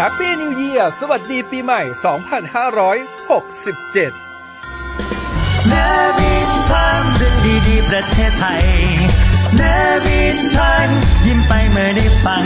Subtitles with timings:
[0.00, 1.80] Happy New Year สวัสดีปีใหม่
[3.14, 5.74] 2567 เน
[6.18, 7.36] วินทันเรื่อง
[7.68, 8.62] ดีๆ ประเทศไทย
[9.56, 9.62] เน
[10.04, 10.88] วินทัน
[11.26, 12.44] ยิ้มไปเมื่อได้ฟัง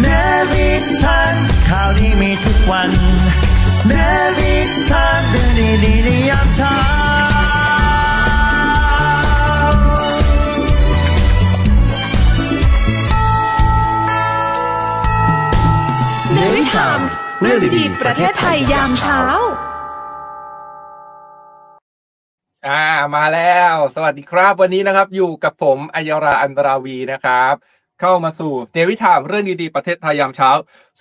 [0.00, 0.06] เน
[0.52, 1.34] วินทัน
[1.68, 2.90] ข่าวดีมีทุกวัน
[3.88, 3.92] เน
[4.38, 5.50] วินทันเรื่อง
[5.84, 6.76] ดีๆในยามเช้า
[16.38, 17.00] เนวิชาม
[17.40, 19.20] เรื่องดีๆประเทศไทยยามเช้า
[22.66, 22.82] อ่า
[23.16, 27.54] มาแล้ว สวัสดีครับ วันนี้นะครับ อยู่กับผมอัยราอันตราวีนะครับ
[28.00, 30.50] เข้ามาสู่เนวิทามเรื่องดีๆประเทศไทยยามเช้า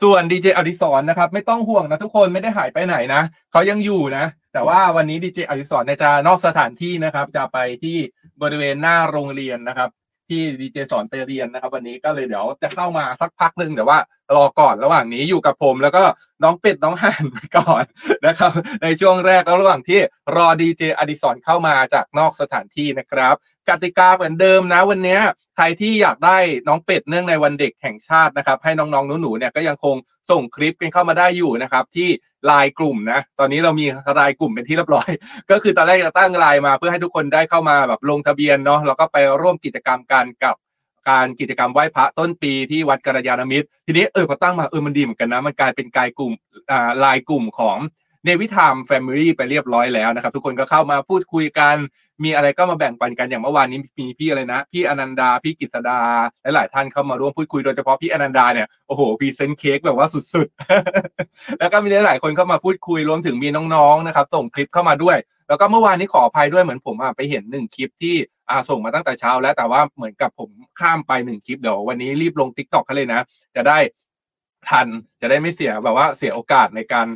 [0.01, 7.97] ส่วนดีเจอดิศรนะครับ ไม่ต้องห่วงนะทุกคนไม่ได้หายไปไหนนะเขายังอยู่นะ แต่ว่าวันนี้ดีเจอดิศรเนี่ยจะนอกสถานที่นะครับ จะไปที่
[8.41, 9.89] บริเวณหน้าโรงเรียนนะครับ
[10.29, 13.99] ที่ดีเจสอนไปเรียนนะครับ วันนี้ก็เลยเดี๋ยวจะเข้ามาสักพักหนึ่งแต่ว่า
[14.35, 16.03] รอก่อนระหว่างนี้อยู่กับผมแล้วก็
[16.43, 17.83] น้องเป็ดน้องห่านไปก่อน
[18.27, 18.51] นะครับ
[18.83, 19.99] ในช่วงแรกแล้วระหว่างที่
[20.35, 23.35] รอดีเจอดิศรเข้ามาจากนอกสถานที่นะครับ
[23.69, 25.19] กติกาเหมือนเดิมนะวันนี้
[25.55, 29.95] ใครที่อยากได้น้องเป็ดเนื่องในวันเด็กแห่งชาตินะครับ ให้น้องๆหนูๆเนี่ยก็ยังคง
[30.31, 32.09] ส่งคลิปกันเข้ามาได้อยู่นะครับ ที่
[32.45, 35.09] ไลน์กลุ่มนะตอนนี้เรามีไลน์กลุ่มเป็นที่เรียบร้อย
[35.51, 40.55] ก็คือตอนแรกจะตั้งไลน์มาเพื่อให้ทุกคนได้เข้ามาแบบลงทะเบียนเนาะแล้วก็ไปร่วมกิจกรรมกันกับ
[41.09, 46.33] การกิจกรรมไหว้พระต้นปีที่วัดกัลยาณมิตร ทีนี้เออพอตั้งมาเออมันดีเหมือนกันนะ มันกลายเป็นกายกลุ่ม
[46.71, 47.77] อ่าไลน์กลุ่มของ
[48.25, 51.75] Navy Time Family ไปเรียบร้อยแล้วนะครับ ทุกคนก็เข้ามาพูดคุยกัน
[52.23, 56.01] มีอะไรก็มาแบ่งปันกันอย่างเมื่อวานนี้มีพี่อะไรนะ พี่อนันดา พี่กิตดา
[56.41, 65.17] และหลายท่านเข้ามาร่วมพูดคุยโดยเฉพาะพี่อนันดาเนี่ยโอ้โห present เค้กแบบว่าสุดๆ แล้วก็มีหลายๆคนเข้ามาพูดคุยรวมถึงมีน้องๆนะครับส่งคลิปเข้ามาด้วย
[65.47, 68.15] แล้วก็เมื่อวานนี้ขออภัยด้วยเหมือนผมไปเห็นหนึ่งคลิปที่
[68.49, 73.21] อาส่งมาตั้งแต่เช้าแล้วแต่ว่าเหมือนกับผมข้ามไปหนึ่งคลิปเดี๋ยววันนี้รีบลง TikTok กันเลยนะ
[73.55, 73.77] จะได้
[74.69, 74.87] ทัน
[75.21, 77.07] จะได้ไม่เสียแบบว่าเสียโอกาสในการ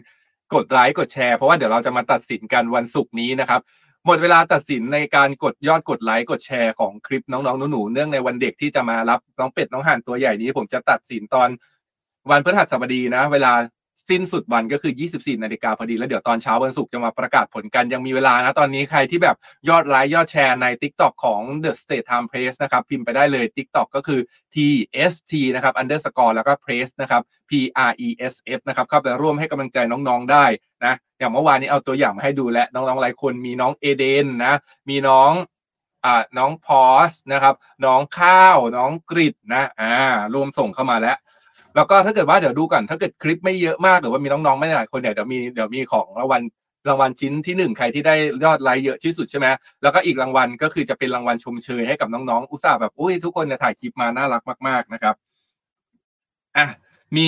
[0.55, 3.61] กดไลค์กดแชร์เพราะว่าเดี๋ยวเราจะมาตัดสินกันวันศุกร์นี้นะครับ
[4.05, 11.49] หมดเวลาตัดสินในการกดยอดกดไลค์กดแชร์ของคลิปน้องๆหนูๆเนื่องในวันเด็กที่จะมารับน้องเป็ดน้องห่านตัวใหญ่นี้ ผมจะตัดสินตอน
[12.31, 13.53] วันพฤหัสบดีนะ เวลา
[14.09, 19.37] สิ้นสุดวันก็คือ 24 นาฬิกาพอดี แล้วเดี๋ยวตอนเช้าวันศุกร์จะมาประกาศผลกัน ยังมีเวลานะตอนนี้ใครที่แบบ
[19.69, 24.19] ยอดไลค์ยอดแชร์ใน TikTok ของ The State Time Press นะครับ พิมพ์ไปได้เลย TikTok ก็คือ
[24.53, 27.51] TST นะครับ underscore แล้วก็ press นะครับ P
[27.89, 30.45] R E S S นะครับเข้าไปร่วมให้กำลังใจน้องๆได้
[30.85, 34.53] นะอย่างเมื่อวานนี้เอาตัวอย่างมาให้ดูและน้องๆหลายคนมีน้องเอเดนนะ
[34.89, 35.31] มีน้อง
[36.05, 37.55] อ่าน้องพอสนะครับ
[37.85, 39.93] น้องข้าว น้องกริดนะอ่า
[40.33, 41.17] รวมส่งเข้ามาแล้ว
[41.75, 46.41] แล้วก็ถ้าเกิดว่าเดี๋ยวดูก่อนถ้าเกิดคลิปไม่เยอะมากหรือว่ามีน้องๆไม่หลายคนเนี่ยเดี๋ยวมีเดี๋ยวมีของรางวัล
[46.87, 49.47] รางวัลชิ้นที่หนึ่งใครที่ได้ยอดไลค์เยอะที่สุดใช่ไหม
[49.81, 55.15] แล้วก็อีกรางวัลก็คือจะเป็นรางวัลชมเชยให้กับน้องๆ อุตส่าห์แบบอุ้ยทุกคนเนี่ยถ่ายคลิปมาน่ารักมากๆนะครับ
[56.57, 56.67] อะ
[57.17, 57.27] มี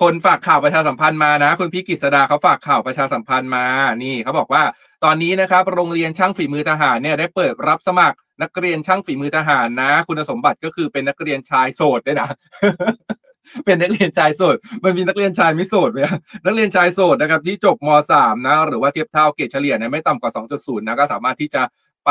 [0.00, 3.66] คนฝากข่าวประชาสัมพันธ์มานะ คุณพี่กิษดาเขาฝากข่าวประชาสัมพันธ์มา
[4.02, 4.62] นี่เขาบอกว่า
[5.04, 12.28] ตอนนี้นะครับโรงเรียนช่างฝีมือทหารเนี่ยได้เปิดรับสมัครนักเรียนช่างฝีมือทหารนะ คุณสมบัติก็คือเป็นนักเรียนชายโสดด้วยนะ
[13.64, 15.98] เป็นนักเรียนชายโสด มันมีนักเรียนชายไม่โสดไหม
[16.44, 21.62] นักเรียนชายโสดนะครับที่จบม .3 นะหรือว่าเทียบเท่าเกรดเฉลี่ยเนี่ยไม่ต่ำกว่า 2.0 นะก็สามารถที่จะ
[22.06, 22.10] ไป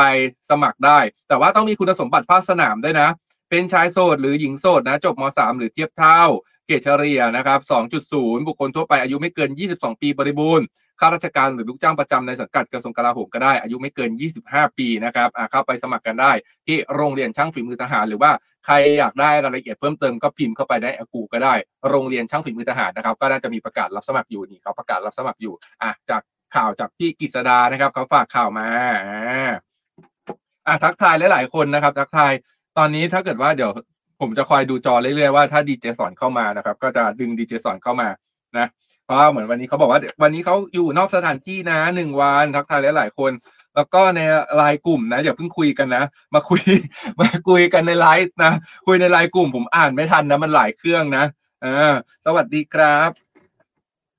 [0.50, 0.98] สมัครได้
[1.28, 3.08] แต่ว่าต้องมีคุณสมบัติภาคสนามด้วยนะ
[3.50, 6.20] เป็นชายโสดหรือหญิงโสดนะจบม .3 หรือเทียบเท่า
[6.66, 7.58] เกรดเฉลี่ยนะครับ
[8.02, 10.66] 2.0 บุคคลทั่วไปอายุไม่เกิน 22 ปีบริบูรณ์
[11.00, 14.10] ข้าราชการหรือลูกจ้างประจำในสังกัดกระทรวงกลาโหมก็ได้ อายุไม่เกิน
[14.44, 16.32] 25 ปีนะครับอาเข้าไปสมัครกันได้
[16.66, 18.30] ที่โรงเรียนช่างฝีมือทหาร หรือว่า
[18.66, 21.54] ใครอยากได้รายละเอียดเพิ่มเติมก็พิมพ์เข้าไปได้กูก็ได้
[21.88, 26.22] โรงเรียนช่างฝีมือทหารนะครับ ก็น่าจะมีประกาศรับสมัครอยู่นี่เขาประกาศรับสมัครอยู่อะจาก
[26.54, 28.68] ข่าวจากพี่กิษดานะครับเขาฝากข่าวมา
[29.06, 29.52] อา
[30.66, 32.32] อะทักทายหลาย ๆ คนนะครับ ทักทาย
[32.78, 33.70] ตอนนี้ถ้าเกิดว่าเดี๋ยว
[34.20, 38.08] ผมจะคอยดูจอเรื่อย ๆ ว่าถ้าดีเจสอนเข้ามานะครับ ก็จะดึงดีเจสอนเข้ามา
[38.58, 38.66] นะ
[39.10, 43.32] เพราเหมือนวันนี้เขาบอกว่าวันนี้เขาอยู่นอกสถานที่นะหนึ่งวันทักทายหลายๆคน
[43.74, 44.20] แล้วก็ใน
[44.56, 46.04] ไลน์กลุ่มนะอย่าเพิ่งคุยกันนะ
[46.34, 46.62] มาคุย
[47.20, 48.52] มาคุยกันในไลฟ์นะ
[48.86, 51.24] คุยในไลน์กลุ่มผมอ่านไม่ทันนะมันหลายเครื่องนะ
[51.64, 51.94] อ่า
[52.26, 53.10] สวัสดีครับ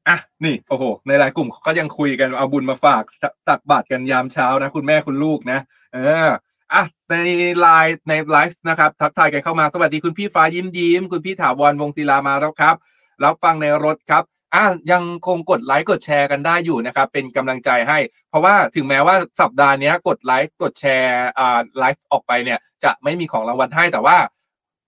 [0.08, 5.60] อะนี่โอ้โห ในไลน์กลุ่มเขาก็ยังคุยกันเอาบุญมาฝากตตักบาตรกันยามเช้านะ คุณแม่คุณลูกนะ
[5.94, 6.30] เออ
[6.74, 7.16] อะใน
[7.60, 12.76] ไลน์ในไลฟ์นะครับ ทักทายกันเข้ามาสวัสดีคุณพี่ฟ้ายิ้มยิ้ม คุณพี่ถาวรวงศิลามาแล้วครับ
[13.24, 14.26] รับฟังในรถครับ
[14.56, 18.00] อะยังคงกดไลค์กดแชร์กันได้อยู่นะครับ เป็นกำลังใจให้
[18.30, 24.18] เพราะว่าถึงแม้ว่าสัปดาห์นี้กดไลค์กดแชร์อ่าไลฟ์ออกไปเนี่ย จะไม่มีของรางวัลให้แต่ว่า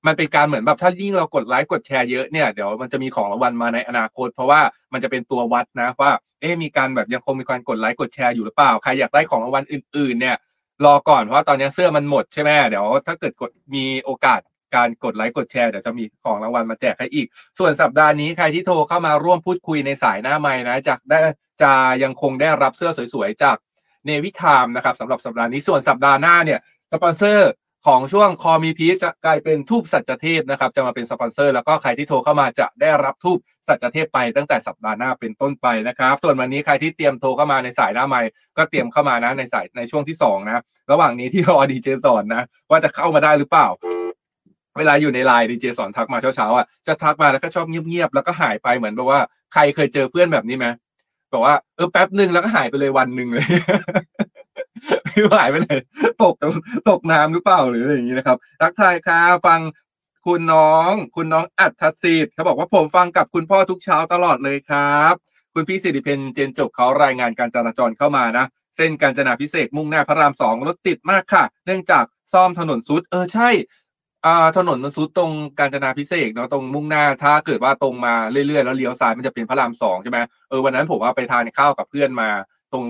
[0.07, 4.62] มันเป็นการเหมือนแบบถ้ายิ่งเรากดไลค์กดแชร์เยอะเนี่ยเดี๋ยวมันจะมีของรางวัลมาในอนาคต เพราะว่า
[4.94, 6.12] มันจะเป็นตัววัดนะว่า
[6.42, 10.38] เอ๊มีการแบบยังคงมีการกดไลค์กดแชร์อยู่หรือเปล่าใครอยากได้ของรางวัลอื่น ๆ เนี่ย
[10.86, 14.39] รอก่อนเพราะว่าตอนนี้เสื้อมันหมดใช่ไหมเดี๋ยวถ้าเกิดกดมีโอกาส
[14.75, 17.27] การกดไลค์กดแชร์เดี๋ยวจะมีของรางวัลมาแจกให้อีก
[17.59, 21.19] ส่วนสัปดาห์นี้ใครที่โทรเข้ามาร่วมพูดคุยในสายหน้าไม้นะจากได้
[21.61, 21.71] จะ
[22.03, 23.57] ยังคงได้รับเสื้อสวยๆจาก
[24.06, 26.59] Navy Time นะครับสำหรับสัปดาห์นี้ส่วนสัปดาห์หน้าเนี่ย
[26.93, 27.51] สปอนเซอร์
[27.87, 38.21] ของช่วง Call Me P จะกลายเป็นธูปสัจเทพนะครับ จะมาเป็นสปอนเซอร์ แล้วก็ใครที่โทรเข้ามาจะได้รับธูปสัจเทพไปตั้งแต่สัปดาห์หน้าเป็นต้นไปนะครับ ส่วนวันนี้ใครที่เตรียมโทรเข้ามาในสายหน้าไม้
[38.57, 43.67] ก็เตรียมเข้ามานะในสายในช่วงที่สองนะระหว่างนี้ที่รอดีเจสอนนะว่าจะเข้ามาได้หรือเปล่า
[44.77, 49.19] เวลาอยู่ในไลน์ดีเจสอนทักมาเช้าๆอะจะทักมาแล้วก็ชอบเงียบๆแล้วก็หายไปเหมือนแบบว่า
[49.53, 50.67] ใครเคยเจอเพื่อนแบบนี้ไหม
[51.33, 53.45] บอกว่าเออแป๊บหนึ่งแล้วก็หายไปเลยวันหนึ่งเลย
[55.03, 55.79] ไม่หายไปเลย
[56.21, 56.35] ตก
[56.89, 59.59] ตกน้ำหรือเปล่าหรืออะไรอย่างนี้นะครับทักทายค่ะฟัง
[60.25, 65.13] คุณน้อง คุณน้องอัดทัศสิทธิ์เขาบอกว่าผมฟังกับคุณพ่อทุกเช้าตลอดเลยครับ
[65.53, 72.03] คุณพี่สิริเพนเจนจบเขารายงานการจราจรเข้ามานะเส้นการจนาพิเศษมุ่งหน้าพระรามสองรถติดมากค่ะ เนื่องจาก
[72.33, 73.49] ซ่อมถนนซุดเออใช่
[74.25, 82.29] อ่าถนนมันซุดตรงการจนาพิเศษกเนาะตรงมุ่งหน้าถ้าเกิดว่าตรงมาเรื่อยๆแล้วเลี้ยวซ้ายมันจะเป็นพระรามสองใช่ไหมเออวันนั้นผมว่าไปทานข้าวกับเพื่อนมา
[82.73, 82.85] ตรง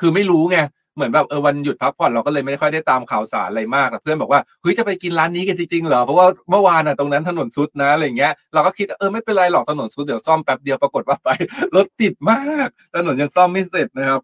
[0.00, 0.58] คือไม่รู้ไง
[0.94, 11.28] เหมือนแบบเออวันหยุดพักผ่อนเราก็เลยไม่ค่อยได้ตามข่าวสารอะไรมากแต่เพื่อนบอกว่าเฮ้ยจะไปกินร้านนี้กันจริงๆเหรอเพราะว่าเมื่อวานอะตรงนั้นถนนซุดนะอะไรเงี้ยเราก็คิดเออไม่เป็นไรหรอกถนนซุดเดี๋ยวซ่อมแป๊บเดียวปรากฏว่าไป
[11.76, 14.20] รถติดมาก ถนนยังซ่อมไม่เสร็จนะครับ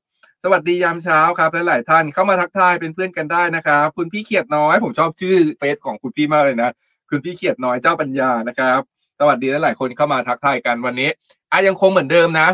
[0.48, 6.70] สวัสดียามเช้าครับหลายๆท่านเข้ามาทักทายเป็นเพื่อนกันได้นะครับคุณพี่เขียดน้อยผมชอบชื่อเฟซของคุณพี่มากเลยนะ
[7.10, 8.80] คุณพี่เขียดน้อยเจ้าปัญญานะครับ
[9.20, 11.10] สวัสดีหลายๆคนเข้ามาทักทายกันวันนี้
[11.52, 12.48] อะยังคงเหมือนเดิมนะ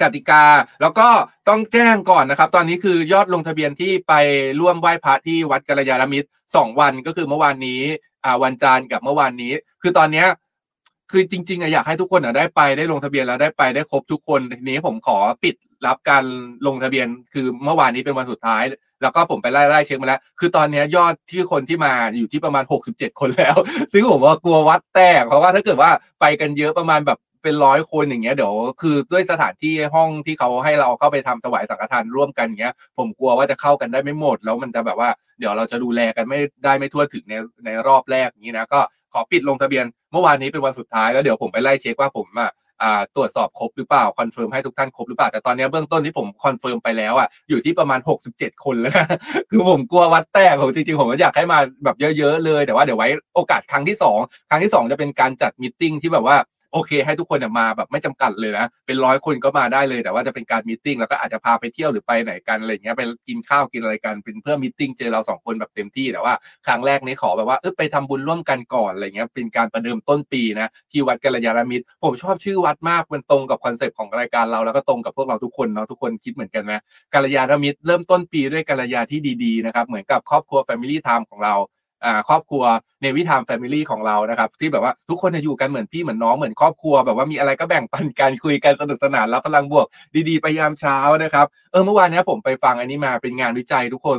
[0.00, 0.44] กติกา
[0.80, 1.08] แล้วก็
[1.48, 4.12] ต้องแจ้งก่อนนะครับ ตอนนี้คือยอดลงทะเบียนที่ไป
[4.60, 7.80] ร่วมไหว้พระที่วัดกัลยาณมิตรสองวันก็คือเมื่อวานนี้
[8.24, 10.26] อ่าวันจันทร์กับเมื่อวานนี้ คือตอนเนี้ย
[11.10, 15.54] คือจริงๆอะอยากให้ทุกคนอะได้ไปได้ลงทะเบียนแล้วได้ไปได้ครบทุกคนทีนี้ผมขอปิด
[15.86, 16.24] รับการ
[16.66, 18.62] ลงทะเบียน คือเมื่อวานนี้เป็นวันสุดท้าย
[19.02, 23.56] แล้วก็ผมไปไล่ไล่เช็คมาแล้ว คือตอนนี้ยอดที่คนที่มาอยู่ที่ประมาณ 67 คนแล้ว
[23.92, 25.90] ซึ่งผมว่ากลัววัดแตกเพราะว่าถ้าเกิดว่า
[26.20, 37.34] ไปกันเยอะประมาณแบบเป็นร้อยคนอย่างเงี้ยเดี๋ยวคือด้วยสถานที่ห้องที่เขาให้เราเข้าไปทำถวายสังฆทานร่วมกันอย่างเงี้ย ผมกลัวว่าจะเข้ากันได้ไม่หมด แล้วมันจะแบบว่าเดี๋ยวเราจะดูแลกันไม่ได้ไม่ทั่วถึงใน
[37.64, 38.80] ในรอบแรกนี้นะก็
[39.12, 42.50] ขอปิดลงทะเบียน เมื่อวานนี้เป็นวันสุดท้ายแล้วเดี๋ยวผมไปไล่เช็คว่าผมอะ
[43.16, 48.00] ตรวจสอบครบหรือเปล่า confirm ให้ทุกท่านครบหรือเปล่าแต่ตอนนี้เบื้องต้นที่ผม confirm ไปแล้วอะอยู่ที่ประมาณ
[48.32, 49.06] 67 คนแล้วนะ
[49.50, 54.18] คือผมกลัววัดแตกผมจริงๆ ผมก็อยากให้มาแบบเยอะๆเลย แต่ว่าเดี๋ยวไว้โอกาสครั้งที่สอง
[54.50, 56.36] ครั้งที่สองจะเป็นการจัด meeting ที่แบบว่า
[56.72, 66.34] โอเค ให้ทุกคนเนี่ยมาแบบไม่จำกัดเลยนะ เป็นร้อยคนก็มาได้เลยแต่ว่าจะเป็นการ meeting แล้วก็อาจจะพาไปเที่ยวหรือไปไหนกันอะไรเงี้ยไปกินข้าวกินอะไรกันเป็นเพื่อ meeting เจอเราสองคนแบบเต็มที่แต่ว่า
[66.66, 76.72] ครั้งแรกนี้ขอแบบว่าเออไปทำบุญร่วมกันก่อนอะไรเงี้ยเป็นการประเดิมต้นปีนะที่วัดกัลยาณมิตร ผมชอบชื่อวัดมากมันตรงกับคอนเซปต์ของรายการเราแล้วก็ตรงกับพวกเราทุกคนเนาะทุกคนคิดเหมือนกันไหม
[77.14, 81.54] กัลยาณมิตรเริ่มต้นปีด้วยกัลยาที่ดีๆนะครับเหมือนกับครอบครัว Family Time ของเรา
[82.28, 82.64] ครอบครัว
[83.00, 89.86] Navy Time family ของเรานะครับ ที่แบบว่าทุกคนอยู่กันเหมือนพี่เหมือนน้องเหมือนครอบครัว แบบว่ามีอะไรก็แบ่งปันกันคุยกันสนุกสนานรับพลังบวก
[90.28, 94.18] ดีๆไปยามเช้านะครับเออเมื่อวานนี้ผมไปฟังอันนี้มาเป็นงานวิจัยทุกคน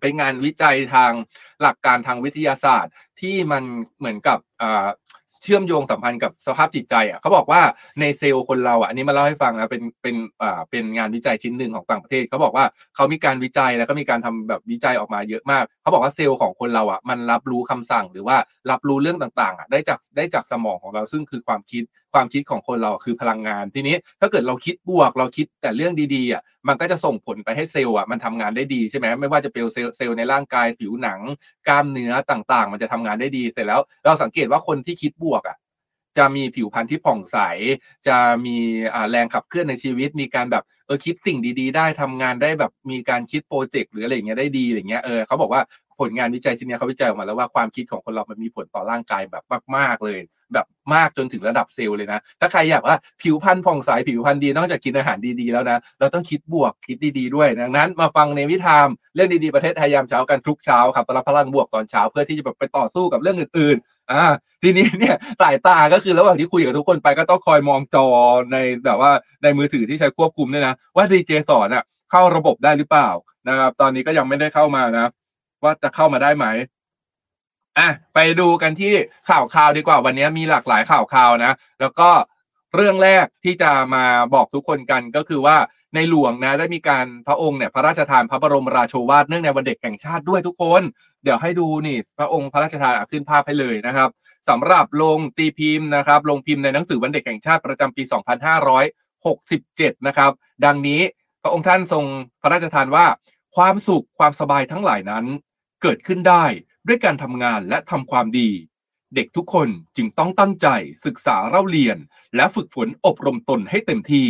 [0.00, 1.12] เป็นงานวิจัยทาง
[1.62, 3.62] หลักการทางวิทยาศาสตร์ที่มัน
[3.98, 4.86] เหมือนกับอ่า
[5.42, 7.60] เชื่อมโยงสัมพันธ์กับสภาพจิตใจอะเขาบอกว่า
[8.00, 18.36] ในเซลล์คนเราอะอันนี้มาเล่าให้ฟังนะเป็นเป็นอ่าเป็นงานวิจัยชิ้นหนึ่งของต่างประเทศเขาบอกว่าเขามีการวิจัยแล้วก็มีการทำแบบวิจัยออกมาเยอะมากเขาบอกว่าเซลล์ของคนเราอะมันรับรู้คำสั่งหรือว่า
[18.70, 21.84] รับรู้เรื่องต่างๆอะได้จากได้จากสมองของเราซึ่งคือความคิด
[22.14, 31.20] ความคิดของคนเราคือพลังงานทีนี้ถ้าเกิดเราคิดบวกเราคิดแต่เรื่องดีๆอะมันก็จะส่งผลไปให้เซลล์อะมันทำงานได้ดีใช่ไหมไม่ว่าจะเป็นเซลล์เซลล์ในร่างกายผิวหนัง
[31.68, 35.56] กล้ามเนื้อต่างๆ มันจะทำงานได้ดีเสร็จแล้วเราสังเกตว่าคนที่คิดบวกอะ
[36.18, 37.36] จะมีผิวพรรณที่ผ่องใส
[38.06, 38.56] จะมี
[39.10, 45.62] แรงขับเคลื่อนในชีวิต มีการแบบเออคิดสิ่งดี ๆ ได้ทำงานได้แบบมีการคิดโปรเจกต์หรืออะไรเงี้ยได้ดีอย่างเงี้ยเออเขาบอกว่า
[46.00, 49.44] ผลงานวิจัยชิ้นนี้เขาวิจัยออกมาแล้วว่าความคิดของคนเรามันมีผลต่อร่างกายแบบ
[49.76, 50.20] มาก ๆเลย
[50.54, 64.22] แบบมากจนถึงระดับเซลล์เลยนะ ถ้าใครอยากว่าผิวพรรณผ่องใสผิวพรรณดีนอกจากกินอาหารดีๆแล้วนะ เราต้องคิดบวกคิดดีๆด้วย ดังนั้นมาฟังในวิธามเรื่องดีๆประเทศไทยยามเช้ากันทุกเช้าครับรับพลังบวกตอนเช้าเพื่อที่จะแบบไปต่อสู้กับเรื่องอื่นๆอ่า
[64.62, 68.06] ทีนี้เนี่ยสายตาก็คือระหว่างที่คุยกับทุกคนไปก็ต้องคอยมองจอ
[68.52, 73.08] ในแบบว่าในมือถือที่ใช้ควบคุมด้วยนะว่าดีเจสอนอะเข้าระบบได้หรือเปล่า
[73.48, 75.06] นะครับตอนนี้ก็ยังไม่ได้เข้ามานะ
[75.64, 76.46] ว่าจะเข้ามาได้ไหม
[77.78, 78.92] อะไปดูกันที่
[79.28, 82.10] ข่าวข่าวดีกว่าวันนี้มีหลากหลายข่าวข่าวนะ แล้วก็
[82.74, 85.56] เรื่องแรกที่จะมาบอกทุกคนกันก็คือว่า
[85.94, 90.82] ในหลวงนะได้มีการพระองค์เนี่ยพระราชทานพระบรมราโชวาทเนื่องในวันเด็กแห่งชาติด้วยทุกคน
[91.22, 94.08] เดี๋ยวให้ดูนี่พระองค์พระราชทานขึ้นภาพให้เลยนะครับ
[94.48, 98.02] สำหรับลงตีพิมพ์นะครับลงพิมพ์ในหนังสือวันเด็กแห่งชาติประจำปี
[99.24, 100.30] 2567 นะครับ
[100.64, 101.00] ดังนี้
[101.42, 102.04] พระองค์ท่านทรง
[102.42, 103.06] พระราชทานว่า
[103.56, 105.24] ความสุขความสบายทั้งหลายนั้น
[105.82, 106.44] เกิดขึ้นได้
[106.86, 108.50] ด้วยการทำงานและทำความดี
[109.14, 110.68] เด็กทุกคนจึงต้องตั้งใจ
[111.04, 111.98] ศึกษาเล่าเรียน
[112.36, 114.28] และฝึกฝนอบรมตนให้เต็มที่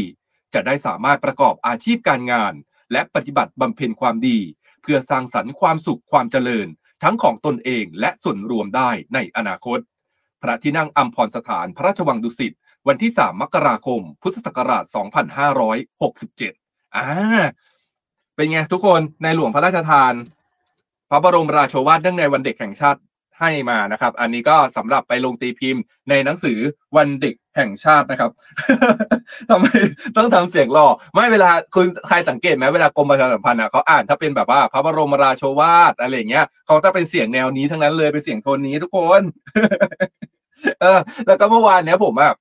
[0.54, 2.52] จะได้สามารถประกอบอาชีพการงาน
[2.92, 4.38] และปฏิบัติบำเพ็ญความดี
[4.82, 6.66] เพื่อสร้างสรรค์ความสุขความเจริญ
[7.02, 9.78] ทั้งของตนเองและส่วนรวมได้ในอนาคต
[10.42, 12.52] พระที่นั่งอัมพรสถานพระราชวังดุสิต
[12.88, 14.84] วันที่ 3 มกราคม พุทธศักราช
[16.10, 17.06] 2567 อ่า
[18.34, 20.12] เป็นไงทุกคน ในหลวงพระราชทาน
[21.10, 23.00] พระบรมราโชวาทเนื่องในวันเด็กแห่งชาติ
[23.40, 26.58] ให้มานะครับ อันนี้ก็สำหรับไปลงตีพิมพ์ในหนังสือ
[26.96, 28.30] วันเด็กแห่งชาตินะครับ
[29.50, 29.66] ทำไม
[30.16, 39.22] ต้องทำเสียงหล่อไม่เวลาคุณใครสังเกตไหมเวลากรมประชาสัมพันธ์อะเขาอ่านถ้าเป็นแบบว่าพระบรมราโชวาทอะไรอย่างเงี้ยเขาจะเป็นเสียงแนวนี้ทั้งนั้นเลยเป็นเสียงโทนนี้ทุกคน
[40.80, 42.32] เออ แล้วก็เมื่อวานเนี้ยผมอะ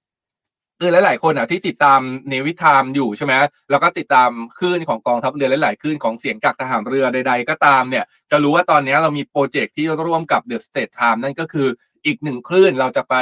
[0.79, 3.33] คือหลาย ๆ คนอะที่ติดตาม Navy Time อยู่ใช่ไหม
[3.69, 11.67] แล้วก็ติดตามคลื่นของกองทัพเรือหลาย ๆ คลื่นของเสียงจากทหารเรือใด ๆ ก็ตามเนี่ย จะรู้ว่าตอนนี้เรามีโปรเจกต์ที่ร่วมกับ The States Times นั่นก็คือ
[12.05, 13.15] อีกหนึ่งคลื่นเราจะไป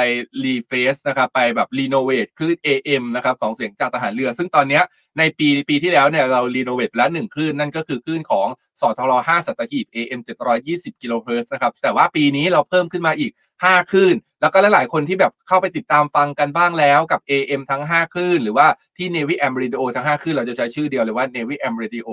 [0.44, 4.80] refresh นะครับไปแบบ renovate คลื่น AM นะครับของเสียงจากทหารเรือ ซึ่งตอนนี้
[5.18, 8.48] ในปีปีที่แล้วเนี่ยเรา renovate แล้วหนึ่งคลื่นนั่นก็คือคลื่นของ
[8.80, 10.20] สทร5สัตหีบ AM
[10.60, 20.06] 720กิโลเฮิรตซ์นะครับแต่ว่าปีนี้เราเพิ่มขึ้นมาอีก 5 คลื่น แล้วก็หลาย ๆ คนที่แบบเข้าไปติดตามฟังกันบ้างแล้วกับ AM ทั้ง 5 คลื่น หรือว่าที่ Navy AM Radio ทั้ง
[20.14, 22.08] 5 คลื่น เราจะใช้ชื่อเดียวเลยว่า Navy AM Radio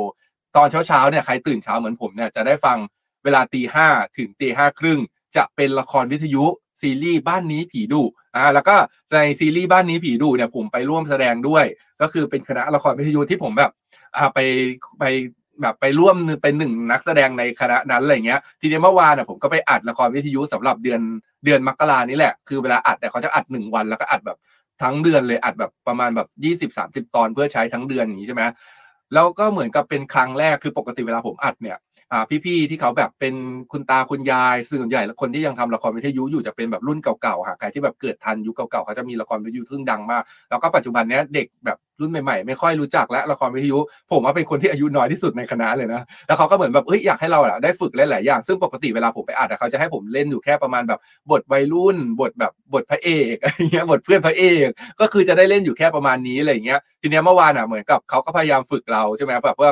[0.56, 2.78] ตอนเช้า ๆ เนี่ยใครตื่นเช้าเหมือนผมเนี่ยจะได้ฟัง
[3.24, 5.00] เวลาตีห้าถึงตีห้าครึ่ง
[5.36, 6.46] จะเป็นละครวิทยุ
[6.82, 8.04] ซีรีส์บ้านนี้ผีดุ
[8.36, 8.76] อ่าแล้วก็
[9.14, 11.66] ในซีรีส์บ้านนี้ผีดุเนี่ยผมไปร่วมแสดงด้วย
[12.02, 13.72] ก็คือเป็นคณะละครวิทยุที่ผมแบบ
[14.16, 14.40] อ่าไป
[15.00, 15.04] ไป
[15.62, 21.02] แบบไปร่วมเป็นหนึ่งนักแสดงในคณะนั้นอะไรเงี้ย ทีนี้เมื่อวานน่ะผมก็ไปอัดละครวิทยุสำหรับเดือน
[21.46, 24.38] เดือนมกรานี้แหละ คือเวลาอัดเนี่ยเขาจะอัดหนึ่งวันแล้วก็อัดแบบ
[24.82, 28.44] ทั้งเดือนเลยอัดแบบประมาณแบบยี่สิบสามสิบตอนเพื่อใช้ทั้งเดือนอย่างนี้ใช่ไหม
[29.14, 31.78] แล้วก็เหมือนกับเป็นครั้งแรกคือปกติเวลาผมอัดเนี่ย
[32.30, 33.34] พี่ๆที่เขาแบบเป็น
[33.72, 43.80] คุณตาคุณยายส่วนใหญ่แล้วคนที่ยังทำละครวิทยุอยู่จะเป็นแบบรุ่นเก่าๆค่ะใครที่แบบเกิดทันยุคเก่าๆเขาจะมีละครวิทยุซึ่งดังมาก แล้วก็ปัจจุบันเนี้ยเด็กแบบรุ่นใหม่ๆ ไม่ค่อยรู้จักและละครวิทยุ
[44.12, 51.00] ผมว่าเป็นคนที่อายุน้อยที่สุดในคณะเลยนะ แล้วเขาก็เหมือนแบบเอ้ยอยากให้เราอะได้ฝึกหลายๆอย่าง ซึ่งปกติเวลาผมไปอัดอะเขาจะให้ผมเล่นอยู่แค่ประมาณแบบ
[51.32, 54.68] บทวัยรุ่น บทแบบบทพระเอกอะไรเงี้ยบทเพื่อนพระเอก
[55.00, 59.72] ก็คือจะได้เล่นอยู่แค่ประมาณนี้อะไรเงี้ยทีเนี้ยเมื่อวานอะเหมือนกับเขาก็พยายามฝึกเราใช่ไหมแบบว่า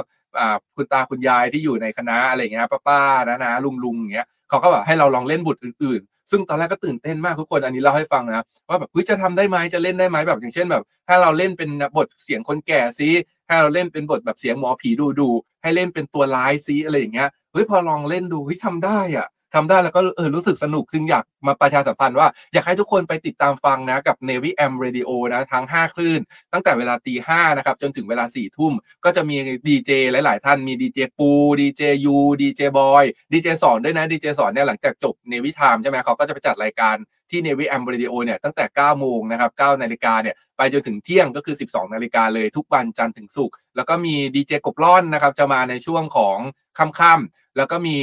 [0.76, 13.10] คุณตาคุณยายที่อยู่ในคณะอะไรเงี้ยป้าๆนะนะลุงลุงอย่างเงี้ยเขาก็แบบให้เราลองเล่นบทอื่นๆ ซึ่งตอนแรกก็ตื่นเต้นมากทุกคนอันนี้เล่าให้ฟังนะว่าแบบเฮ้ยจะทำได้ไหมจะเล่นได้ไหมแบบอย่างเช่นแบบ ถ้าเราเล่นเป็นบทเสียงคนแก่ซิ
[13.48, 15.30] ให้เราเล่นเป็นบทแบบเสียงหมอผีดูดู
[15.62, 26.20] ให้เล่นเป็นตัวร้ายซิอะไรอย่างเงี้ยเฮ้ยพอลองเล่นดูเฮ้ยทำได้อะ ทำได้แล้วก็เออรู้สึกสนุกซึ่งอยากมาประชาสัมพันธ์ว่า อยากให้ทุกคนไปติดตามฟังนะกับ Navy AM Radio นะทั้ง 5 คลื่น
[26.54, 28.74] ตั้งแต่เวลาตีห้านะครับจนถึงเวลาสี่ทุ่ม
[29.06, 29.36] ก็จะมี
[29.68, 31.30] ดีเจหลาย ๆ ท่านมีดีเจปู
[31.62, 36.96] ดีเจยูดีเจบอยดีเจสอนด้วยนะดีเจสอนเนี่ยหลังจากจบเนวิทามใช่ไหมเขาก็จะไปจัดรายการ
[37.30, 46.38] ที่ Navy AM Radio เนี่ยตั้งแต่ 9 โมงนะครับ9นาฬิกาเนี่ยไปจนถึงเที่ยงก็คือ 12 นาฬิกาเลยทุกวันจันทร์ถึงศุกร์แล้วก็มีดีเจกบล่อนนะครับจะมาในช่วงของ
[46.78, 47.98] ค่ำๆแล้วก็มี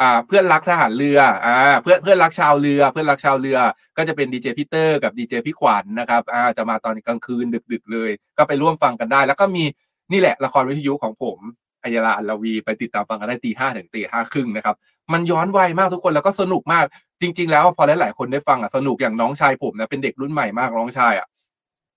[0.00, 3.58] อ่าเพื่อนรักทหารเรืออ่าเพื่อนเพื่อนรักชาวเรือ เพื่อนรักชาวเรือ
[3.96, 9.64] ก็จะเป็นดีเจพีเตอร์กับดีเจพี่ขวัญนะครับอ่าจะมาตอนกลางคืนดึก ๆ เลย ก็ไปร่วมฟังกันได้ แล้วก็มี
[10.12, 11.38] นี่แหละละครวิทยุของผม
[11.84, 14.76] อัยราอัลวี ไปติดตามฟังกันได้ตีห้าถึงตีห้าครึ่งนะครับ
[15.12, 16.84] มันย้อนวัยมากทุกคนแล้วก็สนุกมาก
[17.20, 21.26] จริง ๆ แล้วพอหลายๆคนได้ฟังอะสนุกอย่างน้องชายผมนะเป็นเด็กรุ่นใหม่มากน้องชายอะ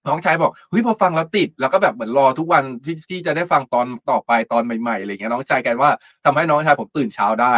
[0.07, 5.89] น้องชายบอกเฮ้ยพอฟังแล้วติดแล้วก็แบบเหมือนรอทุกวันที่ที่จะได้ฟังตอนต่อไปตอนใหม่ๆอะไรเงี้ยน้องชายกันว่า
[6.25, 7.55] ทำให้น้องชายผมตื่นเช้าได้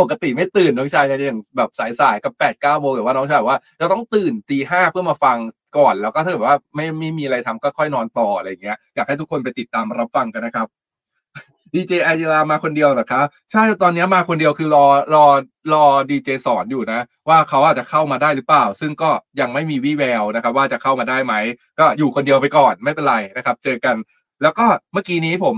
[0.00, 5.38] ปกติไม่ตื่นน้องชายจะอย่างแบบสายๆกับแปดเก้าโมงแต่ว่าน้องชายบอกว่าเราต้องตื่นตีห้าเพื่อมาฟัง
[5.78, 10.81] ก่อน แล้วก็ถ้าแบบว่าไม่ไม่มีอะไรทำก็ค่อยนอนต่ออะไรเงี้ยอยากให้ทุกคนไปติดตามรับฟังกันนะครับ
[11.74, 15.24] ดีเจไอจิรามาคนเดียวเหรอคะใช่ตอนนี้มาคนเดียวคือรอรอ
[15.72, 19.10] รอดีเจสอนอยู่นะ ว่าเขาอาจจะเข้ามาได้หรือเปล่า ซึ่งก็
[19.40, 21.34] ยังไม่มีวี่แววนะครับ ว่าจะเข้ามาได้ไหม
[21.78, 23.96] ก็อยู่คนเดียวไปก่อนไม่เป็นไรนะครับ เจอกัน
[24.42, 25.56] แล้วก็เมื่อกี้นี้ผม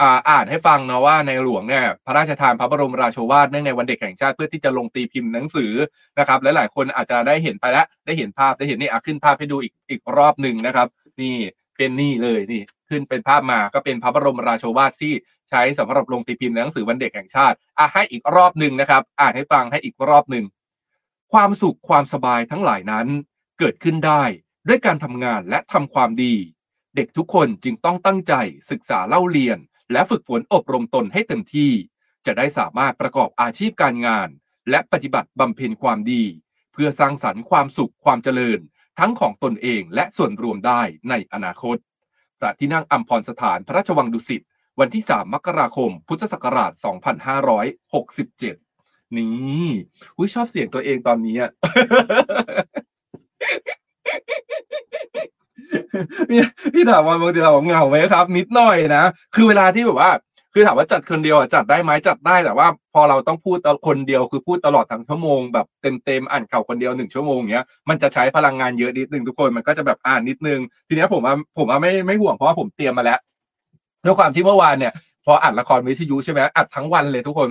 [0.00, 5.72] อ่าอ่านให้ฟังนะว่าในหลวงเนี่ยพระราชทานพระบรมราโชวาทเนื่องในวันเด็กแห่งชาติเพื่อที่จะลงตีพิมพ์หนังสือ
[6.18, 10.88] นะครับและหลายคนอาจจะได้เห็นไปแล้วได้เห็นภาพได้เห็นนี่อะขึ้นภาพให้ดูอีกอีกรอบหนึ่งนะครับ
[11.20, 11.34] นี่
[11.76, 15.12] เป็นนี่เลยนี่ ขึ้นเป็นภาพมาก็เป็นพระบรมราโชวาทที่
[15.50, 20.44] ใช้สำหรับลงตีพิมพ์ในหนังสือวันเด็กแห่งชาติอะให้อีกรอบหนึ่งนะครับ อ่านให้ฟังให้อีกรอบหนึ่ง
[21.32, 23.06] ความสุขความสบายทั้งหลายนั้น
[23.58, 24.22] เกิดขึ้นได้
[24.68, 26.34] ด้วยการทำงานและทำความดี
[26.96, 28.34] เด็กทุกคนจึงต้องตั้งใจ
[28.70, 29.58] ศึกษาเล่าเรียน
[29.92, 31.72] และฝึกฝนอบรมตนให้เต็มที่
[32.26, 34.28] จะได้สามารถประกอบอาชีพการงาน
[34.70, 36.24] และปฏิบัติบำเพ็ญความดี
[36.72, 38.60] เพื่อสร้างสรรค์ความสุขความเจริญ
[38.98, 41.76] ทั้งของตนเองและส่วนรวมได้ในอนาคต
[42.40, 44.42] พระที่นั่งอัมพรสถานพระราชวังดุสิต
[44.80, 46.82] วันที่ 3 มกราคม พุทธศักราช 2567
[49.16, 49.68] นี่
[50.16, 51.50] อุ้ยชอบเสียงตัวเองตอนนี้อะ
[56.74, 59.04] พี่ถามว่าบางทีเราเหงาไหมครับ นิดหน่อยนะ
[59.34, 60.10] คือเวลาที่แบบว่า
[60.58, 73.18] คือถามว่าจัดคนเดียวอะจัดได้ไหมจัดได้แต่ว่า พอเราต้องพูดคนเดียวคือพูดตลอดทั้งชั่วโมงแบบเต็มเต็มๆอ่านข่าวคนเดียวหนึ่งชั่วโมงอย่างเงี้ยมันจะใช้พลังงานเยอะนิดนึงทุกคนมันก็จะแบบอ่านนิดนึง ทีนี้ผมว่าผมว่าไม่ไม่ห่วงเพราะว่าผมเตรียมมาแล้ว
[74.04, 74.92] ด้วยความที่เมื่อวานเนี่ย
[75.24, 77.48] พออัดละครวิทยุใช่ไหมอัดทั้งวันเลยทุกคน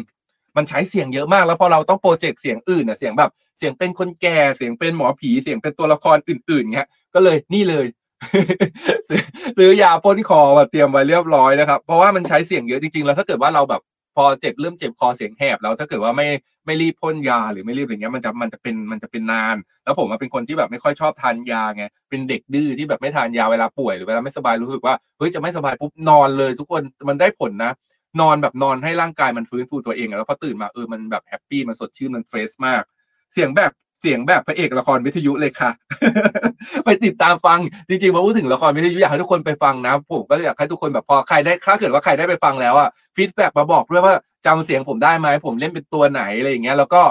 [0.58, 7.86] มันใช้เสียงเยอะมากแล้วพอเราต้องโปรเจกต์เสียงอื่นเนี่ยเสียงแบบ เสียงเป็นคนแก่เสียงเป็นหมอผีเสียงเป็นตัวละครอื่นๆเงี้ยก็เลยนี่เลย
[9.58, 13.82] ซื้อยาพ่นคอมาเตรียมไว้เรียบร้อยนะครับ เพราะว่ามันใช้เสียงเยอะจริงๆ แล้วถ้าเกิดว่าเราแบบ
[14.16, 16.28] พอเจ็บเริ่มเจ็บคอเสียงแหบแล้วถ้าเกิดว่าไม่
[16.66, 27.72] ไม่รีบพ่นยาหรือไม่รีบอย่างเงี้ยมันจะมันจะเป็นมันจะเป็นนาน แล้วผมเป็นคนที่แบบไม่ค่อยชอบทานยาไงเป็นเด็กดื้อที่แบบไม่ทานยาเวลาป่วยหรือเวลาไม่สบายรู้สึกว่าเฮ้ยจะไม่สบายปุ๊บนอนเลย ทุกคนมันได้ผลนะ
[28.22, 32.84] นอนแบบนอนให้ร่างกายมันฟื้นฟูตัวเองแล้วพอตื่นมาเออมันแบบ happy มันสดชื่นมัน fresh มาก
[33.34, 35.70] เสียงแบบ เสียงแบบพระเอกละครวิทยุเลยค่ะ
[36.86, 44.14] ไปติดตามฟังจริงๆพอพูดถึงละครวิทยุอยากให้ทุกคนไปฟังนะผมก็อยากให้ทุกคนแบบพอใครได้ถ้าเกิดว่าใครได้ไปฟังแล้วอะfeedback มาบอกด้วยว่า
[44.46, 47.02] จำเสียงผมได้ไหมผมเล่นเป็นตัวไหนอะไรอย่างเงี้ยแล้วก็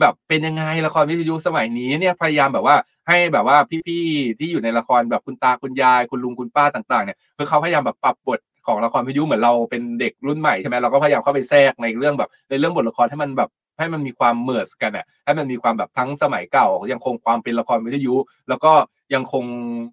[0.00, 2.76] แบบเป็นยังไงละครวิทยุสมัยนี้เนี่ยพยายามแบบว่า
[3.08, 3.56] ให้แบบว่า
[3.86, 13.48] พี่ๆที่อยู่ในละครแบบคุณตาคุณยาย คุณลุงคุณป้าต่างๆเนี่ยคือเขาพยายามแบบปรับบทของละครวิทยุเหมือนเราเป็นเด็กรุ่นใหม่ใช่ไหมเราก็พยายามเข้าไปแทรกในเรื่องแบบในเรื่องบทละครให้มันแบบ
[13.82, 18.14] ให้มันมีความ merge กันอะให้มันมีความแบบทั้งสมัยเก่า ยังคงความเป็นละครวิทยุ
[18.48, 18.72] แล้วก็
[19.14, 19.44] ยังคง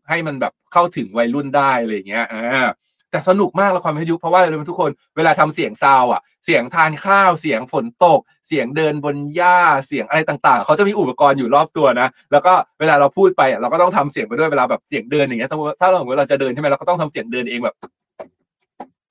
[0.09, 2.69] ให้มันแบบเข้าถึงวัยรุ่นได้อะไรเงี้ยอ่า
[3.11, 17.75] แต่สนุกมากละครวิทยุเพราะว่าอะไรรู้ไหมทุกคนเวลาทำเสียงซาวอะ เสียงทานข้าวเสียงฝนตก เสียงเดินบนหญ้าเสียงอะไรต่างๆ เขาจะมีอุปกรณ์อยู่รอบตัวนะ แล้วก็เวลาเราพูดไปอะเราก็ต้องทำเสียงไปด้วยเวลาแบบเสียงเดินอย่างเงี้ยถ้าถ้าเราเวลาจะเดินใช่ไหมเราก็ต้องทำเสียงเดินเองแบบ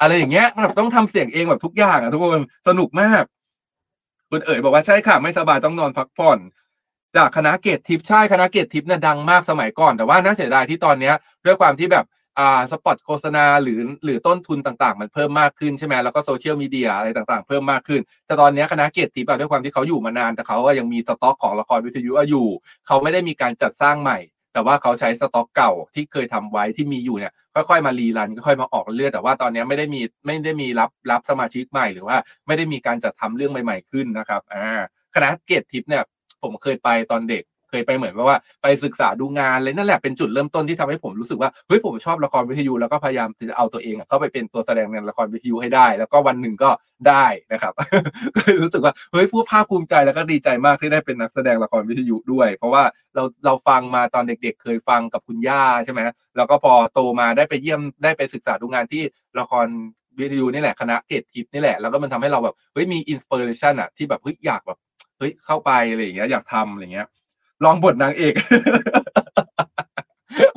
[0.00, 3.22] อะไรอย่างเงี้ยแบบต้องทำเสียงเองแบบทุกอย่างอะทุกคนสนุกมาก
[4.30, 6.38] คุณเอ๋ยบอกว่าใช่ค่ะ ไม่สบายต้องนอนพักผ่อน
[7.16, 11.14] จากคณะเกตทิปใช่คณะเกตทิปเนี่ยดังมากสมัยก่อน แต่ว่าน่าเสียดายที่ตอนเนี้ย
[11.46, 12.06] ด้วยความที่แบบ
[12.38, 22.46] อ่า spot โฆษณาหรือหรือต้นทุนต่างๆ มันเพิ่มมากขึ้นใช่ไหมแล้วก็โซเชียลมีเดียอะไรต่างๆ เพิ่มมากขึ้น แต่ตอนนี้คณะเกศทิพย์อะด้วยความที่เขาอยู่มานาน แต่เขาก็ยังมีสต็อกของละครวิทยุอยู่
[22.86, 24.18] เขาไม่ได้มีการจัดสร้างใหม่
[24.52, 34.66] แต่ว่าเขาใช้สต็อกเก่าที่เคยทำไว้ที่มีอยู่เนี่ยค่อยๆมา rerun ค่อยๆมาออกเรื่อยแต่ว่าตอนนี้ไม่ได้มีไม่ได้มีรับรับสมาชิกใหม่หรือว่าไม่ได้มีการจัดทำเรื่องใหม่ ๆขึ้นนะครับอ่า
[35.14, 36.04] คณะเกศทิพย์เนี่ย
[36.42, 46.70] ผมเคยไปตอนเด็ก เคยไปเหมือนว่า ไปศึกษาดูงานเลยนั่นแหละเป็นจุดเริ่มต้นที่ทำให้ผมรู้สึกว่าเฮ้ยผมชอบละครวิทยุแล้วก็พยายามจะเอาตัวเองอะเข้าไปเป็นตัวแสดงในละครวิทยุให้ได้ แล้วก็วันหนึ่งก็
[47.08, 47.72] ได้นะครับ
[48.34, 52.82] ก็เลยรู้สึกว่าเฮ้ยผู้ภาคภูมิใจแล้วก็ดีใจมากที่ได้เป็นนักแสดงละครวิทยุด้วย เพราะว่า
[53.14, 56.00] เราเราฟังมาตอนเด็ก ๆ เคยฟังกับคุณย่าใช่ไหม
[56.36, 59.02] แล้วก็พอโตมาได้ไปเยี่ยมได้ไปศึกษาดูงานที่
[59.38, 59.66] ละคร
[60.18, 64.78] วิทยุนี่แหละคณะเกตทิพย์นี่แหละแล้วก็มันทำให้เราแบบเฮ้ยมีอินสปิเรชันอะที่แบบเฮ้ยอยากแบบ
[65.18, 67.06] เฮ้ยเข้าไปอะไรอย่างเงี้ยอยากทำอะไรเงี้ย
[67.64, 68.34] ลองบทนางเอก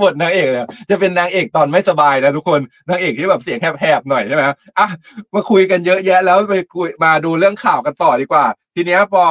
[0.04, 2.60] บทนางเอกเนี่ยจะเป็นนางเอกตอนไม่สบายนะทุกคน
[2.90, 4.44] นางเอกที่แบบเสียงแหบๆหน่อยใช่ไหม
[4.80, 4.88] อะ
[5.34, 9.24] มาคุยกันเยอะแยะ แล้วไปคุยมาดูเรื่องข่าวกันต่อดีกว่า ทีเนี้ยพอ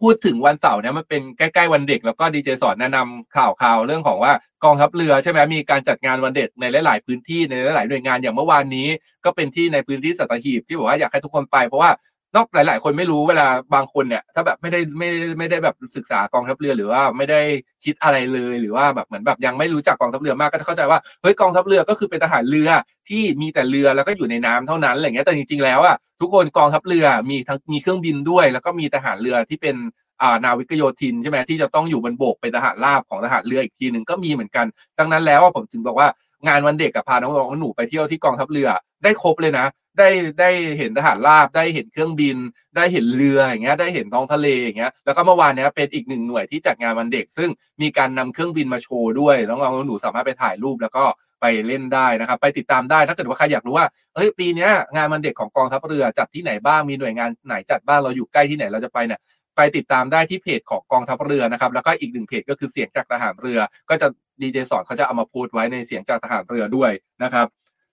[0.00, 4.32] พูดถึงวันเสาร์เนี่ยมันเป็นใกล้ๆวันเด็ก แล้วก็ดีเจสอนแนะนำข่าวข่าวเรื่องของว่า
[4.64, 8.88] กองทัพเรือใช่ไหมมีการจัดงานวันเด็กในหลาย ๆ พื้นที่ในหลาย ๆ หน่วยงานอย่างเมื่อวานนี้
[9.24, 11.90] ก็เป็นที่ในพื้นที่สัตหีบที่บอกว่าอยากให้ทุกคนไปเพราะว่า
[12.36, 17.40] นอกหลาย ๆ คนไม่รู้เวลาบางคนเนี่ย ถ้าแบบไม่ได้ไม่ได้ไม่ได้แบบศึกษากองทัพเรือหรือว่าไม่ได้
[17.84, 22.68] คิดอะไรเลยหรือว่าแบบเหมือนแบบยังไม่รู้จักกองทัพเรือมากก็จะเข้าใจว่าเฮ้ยกองทัพเรือก็คือเป็นทหารเรือ
[23.08, 29.76] ที่มีแต่เรือแล้วก็อยู่ในน้ำเท่านั้นอะไรเงี้ยแต่จริง ๆ แล้วอะทุกคนกองทัพเรือมีทั้งมีเครื่องบินด้วย แล้วก็มีทหารเรือที่เป็น
[30.22, 34.66] อ่านาวิกโยธินใช่ไหมที่จะต้องอยู่บนบกเป็นทหารราบของทหารเรืออีกทีหนึ่งก็มีเหมือนกัน
[34.98, 36.08] ดังนั้นแล้วผมจึงบอกว่า
[36.46, 38.68] งานวันเด็กกับพาน้องๆหนูไปเที่ยวที่กองทัพเรือ
[39.04, 39.66] ได้ครบเลยนะ
[39.98, 40.08] ได้
[40.40, 42.36] ได้เห็นทหารราบ ได้เห็นเครื่องบิน
[42.76, 47.50] ได้เห็นเรืออย่างเงี้ยได้เห็นท้องทะเลอย่างเงี้ยแล้วก็เมื่อวานเนี้ยเป็นอีกหนึ่งหน่วยที่จัดงานวันเด็ก ซึ่ง
[47.82, 51.04] มีการนำเครื่องบินมาโชว์ด้วยน้องๆหนูสามารถไปถ่ายรูปแล้วก็
[51.40, 59.20] ไปเล่นได้นะครับ ไปติดตามได้ถ้าเกิดว่าใครอยากรู้ว่าเฮ้ยปีเนี้ยงานวันเด็กของกองทัพเรือจัดที่ไหนบ้างมีหน่วยงานไหนจัดบ้างเราอยู่ใกล้ที่ไหนเราจะไปเนี่ย
[59.56, 63.58] ไปติดตามได้ที่เพจของกองทัพเรือนะครับ แล้วก็อีกหนึ่งเพจก็คือเสียงจากทหารเรือ
[63.90, 64.06] ก็จะ
[64.40, 66.90] ดีเจสอนเขาจะเอามาพสต์ไว้ในเสียงจากทหารเรือด้วย
[67.22, 67.46] นะครับ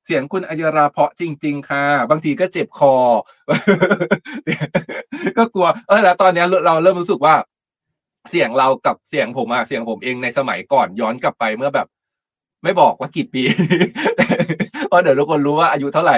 [0.06, 2.94] เสียงคุณอัยราเพาะจริง ๆ ค่ะ บางทีก็เจ็บคอ
[5.38, 7.36] ก็กลัว เออแล้วตอนนี้เราเริ่มรู้สึกว่า
[8.30, 11.88] เสียงเรากับเสียงผมอะเสียงผมเองในสมัยก่อนย้อนกลับไปเมื่อแบบ
[12.64, 13.44] ไม่บอกว่ากี่ปี
[14.88, 16.18] เพราะเดี๋ยวทุกคนรู้ว่าอายุเท่าไหร่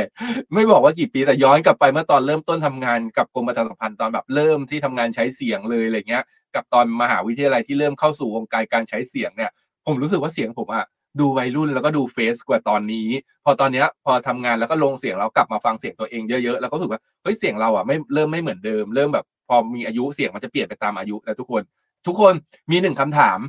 [0.54, 6.24] ไม่บอกว่ากี่ปีแต่ย้อนกลับไปเมื่อตอนเริ่มต้นทำงานกับกรมประชาสัมพันธ์ตอนแบบเริ่มที่ทำงานใช้เสียงเลยอะไรเงี้ย
[6.56, 9.52] กับตอนมหาวิทยาลัยที่เริ่มเข้าสู่วงการการใช้เสียงเนี่ย
[9.86, 10.86] ผมรู้สึกว่าเสียงผมอะ
[11.20, 13.08] ดูวัยรุ่นแล้วก็ดูเฟซกว่าตอนนี้
[13.46, 21.62] พอตอนเนี้ยพอทำงานแล้วก็ลงเสียงแล้วกลับมาฟังเสียงตัวเองเยอะๆแล้วก็รู้สึกว่าเฮ้ยเสียงเราอะไม่เริ่มไม่เหมือนเดิม เริ่มแบบ พอมีอายุเสียงมันจะเปลี่ยนไปตามอายุแล้วทุกคน
[22.08, 22.34] ทุกคน
[22.72, 23.40] มีหนึ่งคำถาม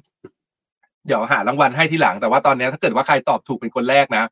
[1.07, 4.24] เดี๋ยวหารางวัลให้ทีหลังแต่ว่าตอนนี้ถ้าเกิดว่าใครตอบถูกเป็นคนแรกนะ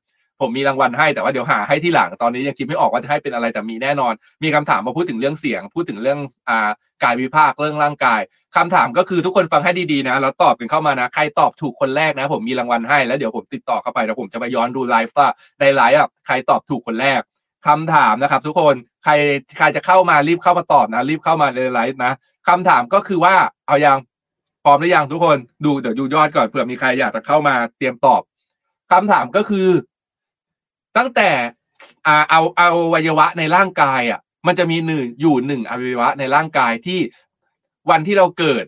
[0.42, 6.68] ผมมีรางวัลให้แต่ว่าเดี๋ยวหาให้ที่หลังตอนนี้ยังคิดไม่ออกว่าจะให้เป็นอะไรแต่มีแน่นอน มีคำถามมาพูดถึงเรื่องเสียง พูดถึงเรื่องอ่า
[7.02, 8.20] กายวิภาคเรื่องร่างกาย
[8.56, 15.28] คำถามก็คือทุกคนฟังให้ดีๆนะแล้วตอบกันเข้ามานะ ใครตอบถูกคนแรกนะ ผมมีรางวัลให้แล้วเดี๋ยวผมติดต่อเข้าไปแล้วผมจะไปย้อนดูไลฟ์ว่า
[15.60, 17.20] ในไลฟ์อะใครตอบถูกคนแรก
[17.66, 18.74] คำถามนะครับ ทุกคน
[19.04, 19.12] ใคร
[19.58, 22.12] ใครจะเข้ามารีบเข้ามาตอบนะ รีบเข้ามาในไลฟ์นะ
[22.48, 23.34] คำถามก็คือว่า
[23.66, 23.98] เอายัง
[24.64, 28.20] พร้อมหรือยังทุกคนดูเดี๋ยวดูยอดก่อนเผื่อมีใครอยากจะเข้ามาเตรียมตอบ
[28.92, 29.68] คำถามก็คือ
[30.96, 31.30] ตั้งแต่
[32.06, 37.00] อ่าเอาเอาอวัยวะในร่างกายอะ มันจะมีหนึ่งอยู่หนึ่งอวัยวะในร่างกายที่
[37.90, 38.64] วันที่เราเกิด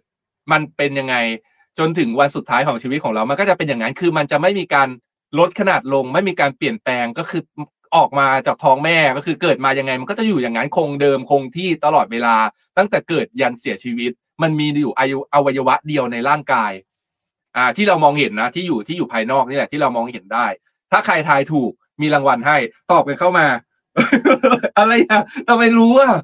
[0.53, 1.17] มันเป็นยังไง
[1.79, 4.89] จนถึงวันสุดท้ายของชีวิตของเรา มันก็จะเป็นอย่างนั้น คือมันจะไม่มีการ
[5.39, 7.43] ลดขนาดลง ไม่มีการเปลี่ยนแปลง ก็คือ
[7.97, 12.37] ออกมาจากท้องแม่ ก็คือเกิดมายังไง มันก็จะอยู่อย่างนั้นคงเดิมคงที่ตลอดเวลา
[12.77, 14.11] ตั้งแต่เกิดยันเสียชีวิต
[14.43, 16.73] มันมีอยู่อายุอวัยวะเดียวในร่างกาย
[17.57, 20.47] อ่า ที่เรามองเห็นนะ ที่อยู่ที่อยู่ภายนอกนี่แหละที่เรามองเห็นได้
[20.93, 22.57] ถ้าใครทายถูก มีรางวัลให้
[22.91, 23.47] ตอบกันเข้ามา
[24.79, 26.15] อะไรอะทำไมรู้อะ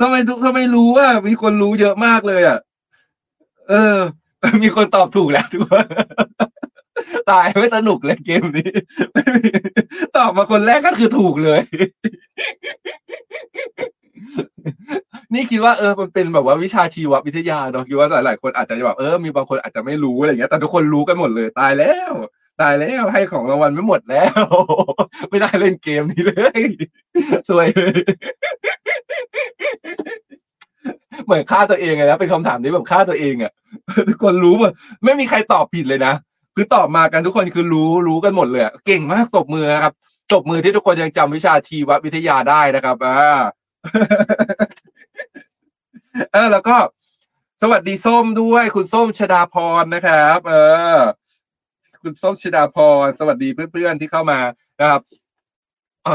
[0.00, 2.58] ทำไมทุกทำไมรู้อะมีคนรู้เยอะมากเลยอะ
[3.70, 3.98] เออ
[4.62, 5.86] มีคนตอบถูกแล้วทุกคน
[7.30, 8.70] ตายไม่สนุกเลยเกมนี้
[10.16, 11.60] ตอบมาคนแรกก็คือถูกเลย
[15.34, 22.12] นี่คิดว่าเออมันเป็นแบบว่าวิชาชีววิทยาเนาะคิดว่าหลายๆคนอาจจะแบบเออมีบางคนอาจจะไม่รู้อะไรเงี้ยแต่ทุกคนรู้กันหมดเลย ตายแล้ว
[22.60, 24.44] ตายแล้วให้ของรางวัลไม่หมดแล้ว
[25.30, 26.62] ไม่ได้เล่นเกมนี้เลย
[27.48, 28.00] สวยเลย
[31.24, 33.52] เหมือนฆ่าตัวเองเลยนะเป็นคำถามที่แบบฆ่าตัวเองอะ
[34.08, 34.70] ทุกคนรู้หมด
[35.04, 36.14] ไม่มีใครตอบผิดเลยนะ
[36.54, 39.94] คือตอบมากันทุกคนคือรู้รู้กันหมดเลยเก่งมากตบมือนะครับ
[40.32, 43.16] ตบมือที่ทุกคนยังจำวิชาชีววิทยาได้นะครับอ่า
[46.32, 46.76] เออแล้วก็
[47.62, 50.54] สวัสดีส้มด้วย คุณส้มชดาพรนะครับ เอ
[50.96, 50.96] อ
[52.04, 54.38] คุณส้มชดาพรสวัสดีเพื่อนๆที่เข้ามา
[54.80, 55.02] นะครับ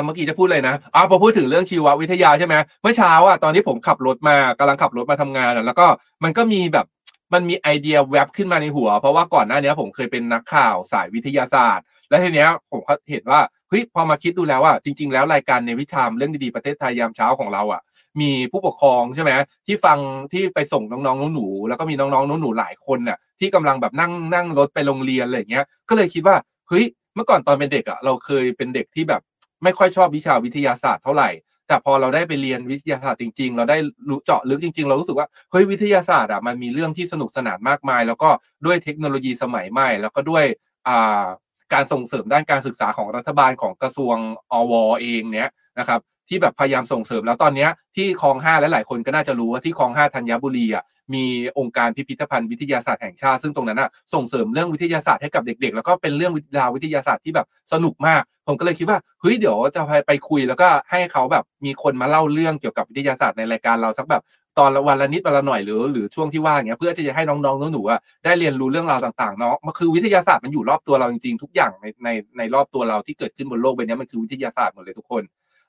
[0.05, 5.87] เมื่อกี้จะพูดเลยนะอ๋อพอพูดถึงเรื่องชีววิทยาใช่ไหมเมื่อเช้าอะตอนที่ผมขับรถมากำลังขับรถมาทำงานอะแล้วก็
[6.23, 6.85] มันก็มีแบบ
[7.33, 17.81] มันมีไอเดียแวบขึ้นมาในหัว เพราะว่าก่อนหน้านี้ผมเคยเป็นนักข่าวสายวิทยาศาสตร์ แล้วทีเนี้ยผมก็เห็นว่าเฮ้ยพอมาคิดดูแล้วว่าจริง ๆ แล้วรายการในวิชามเรื่องดีๆประเทศไทยยามเช้าของเราอะ
[18.21, 19.31] มีผู้ปกครองใช่ไหม
[19.67, 19.99] ที่ฟัง
[20.33, 26.35] ที่ไปส่งน้องๆหนูๆแล้วก็มีน้องๆหนูๆหลายคนน่ะที่กำลังแบบนั่งนั่งรถไปโรงเรียนอะไรอย่างเงี้ยก็เลยคิดว่า
[26.69, 29.21] เฮ้ยเมื่อก่อนตอนเป็นเด็กอะเราเคยเป็นเด็กที่แบบ
[29.63, 31.29] ไม่ค่อยชอบวิชาวิทยาศาสตร์เท่าไหร่
[31.67, 33.77] แต่พอเราได้ไปเรียนวิทยาศาสตร์จริง ๆ เราได้
[34.09, 38.29] รู้เจาะลึกจริง ๆ เรารู้สึกว่าเฮ้ยวิทยาศาสตร์อะมันมีเรื่องที่สนุกสนานมากมาย แล้วก็
[38.65, 40.45] ด้วยเทคโนโลยีสมัยใหม่ แล้วก็ด้วย
[40.87, 41.25] อ่า
[41.73, 44.15] การส่งเสริมด้านการศึกษาของรัฐบาลของกระทรวง
[44.51, 51.25] อวเองเนี้ยนะครับที่แบบพยายามส่งเสริมแล้วตอนนี้ที่คลองห้าและหลายคนก็น่าจะรู้ว่าที่คลองห้าธัญบุรีอะมี
[51.57, 64.23] องค์การพิพิธภัณฑ์วิทยาศาสตร์แห่งชาติ ซึ่งตรงนั้นอะส่งเสริมเรื่องวิทยาศาสตร์ให้กับเด็ก ๆ แล้วก็เป็นเรื่องราววิทยาศาสตร์ที่แบบสนุกมาก ผมก็เลยคิดว่าเฮ้ยเดี๋ยวจะไปไปคุยแล้วก็ให้เขาแบบมีคนมาเล่าเรื่องเกี่ยวกับวิทยาศาสตร์ในรายการเราสักแบบ
[64.59, 75.23] ตอนละวันละนิดวันละหน่อยหรือหรือช่วงที่ว่างเงี้ยเพื่อที่จะให้น้องๆหนูๆอะได้เรียนรู้เรื่องราวต่างๆเนาะมันคือวิทยาศาสตร์มันอยู่รอบตัวเราจริงๆทุกอย่างในในในรอบตัวเราที่เกิดขึ้นบนโลกใบนี้มันคือวิทยาศาสตร์หมดเลยทุกคน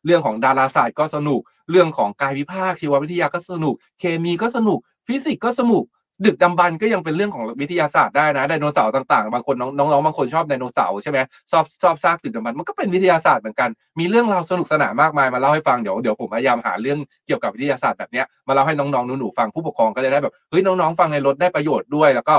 [0.04, 5.84] เรื่องของดาราศาสตร์ก็สนุก เรื่องของกายวิภาคชีววิทยาก็สนุก เคมีก็สนุก ฟิสิกส์ก็สนุก
[6.26, 11.18] ดึกดำบรรพ์ก็ยังเป็นเรื่องของวิทยาศาสตร์ได้นะไดโนเสาร์ต่างๆบางคนน้องๆบางคนชอบไดโนเสาร์ใช่ไหม
[11.50, 22.34] ชอบชอบซากดึกดำบรรพ์มันก็เป็นวิทยาศาสตร์เหมือนกัน มีเรื่องราวสนุกสนานมากมายมาเล่าให้ฟังเดี๋ยวเดี๋ยวผมพยายามหาเรื่องเกี่ยวกับวิทยาศาสตร์แบบเนี้ยมาเล่าให้น้องๆหนูๆฟังผู้ปกครองก็จะได้แบบเฮ้ยน้องๆฟังในรถได้ประโยชน์ด้วยแล้วก็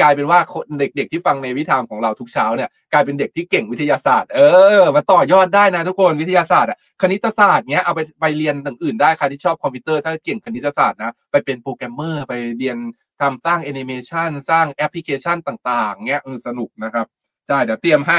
[0.00, 4.40] กลายเป็นว่าคนเด็กๆที่ฟัง Navy Time ของเราทุกเช้าเนี่ยกลายเป็นเด็กที่เก่งวิทยาศาสตร์ เอ
[4.80, 12.76] อมาต่อยอดได้นะทุกคนวิทยาศาสตร์อะคณิตศาสตร์เนี้ยเอาไปไปเรียนอย่างอื่นได้ใครที่ชอบคอมพิวเตอร์ถ้าเก่งคณิตศาสตร์นะไปเป็นโปรแกรมเมอร์ไปเรียน
[13.20, 17.06] ทำสร้างแอนิเมชันสร้างแอปพลิเคชันต่าง ๆเงี้ยเออสนุกนะครับ
[17.46, 18.18] ใช่เดี๋ยวเตรียมให้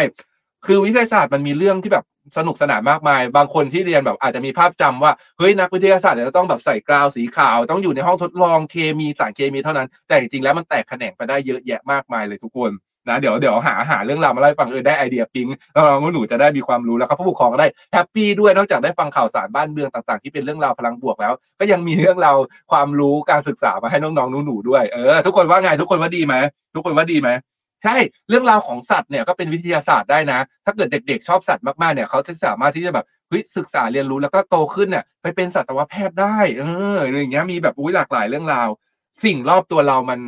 [0.65, 2.05] คือวิทยาศาสตร์มันมีเรื่องที่แบบ
[2.37, 12.71] สนุกสนานมากมาย บางคนที่เรียนแบบอาจจะมีภาพจำว่าเฮ้ยนักวิทยาศาสตร์เนี่ยต้องแบบใส่กาวน์สีขาว ต้องอยู่ในห้องทดลองเคมีสารเคมีเท่านั้น แต่จริงๆแล้วมันแตกแขนงไปได้เยอะแยะมากมายเลยทุกคน
[13.09, 22.37] นะเดี๋ยวเดี๋ยวหาหาเรื่องราวมาเล่าให้ฟังเออได้ไอเดียปิ๊งแล้วน้องหนูจะได้มีความรู้แล้วก็ผู้ปกครองก็ได้แฮปปี้ด้วยนอกจากได้ฟังข่าวสารบ้านเมืองต่างๆ ที่เป็นเรื่องราวพลังบวกแล้ว ก็ยังมีเรื่องราว
[22.71, 26.35] ความรู้การศึกษามาให้น้องๆหนูๆด้วยเออทุกคนว่าไงทุกคนว่าดีไหม
[26.75, 27.29] ทุกคนว่าดีไหม
[27.83, 27.95] ใช่
[28.29, 36.63] เรื่องราวของสัตว์เนี่ยก็เป็นวิทยาศาสตร์ได้นะ ถ้าเกิดเด็ก ๆ ชอบสัตว์มากๆเนี่ยเขาจะสามารถที่จะแบบเฮ้ยศึกษาเรียนรู้แล้วก็โตขึ้นเนี่ยไปเป็นสัตวแพทย์ได้เอ
[36.95, 38.69] ออย่างเงี้ยมีแบบอุ้ยหลากหลายเรื่องราว
[39.23, 40.19] สิ่งรอบตัวเรามัน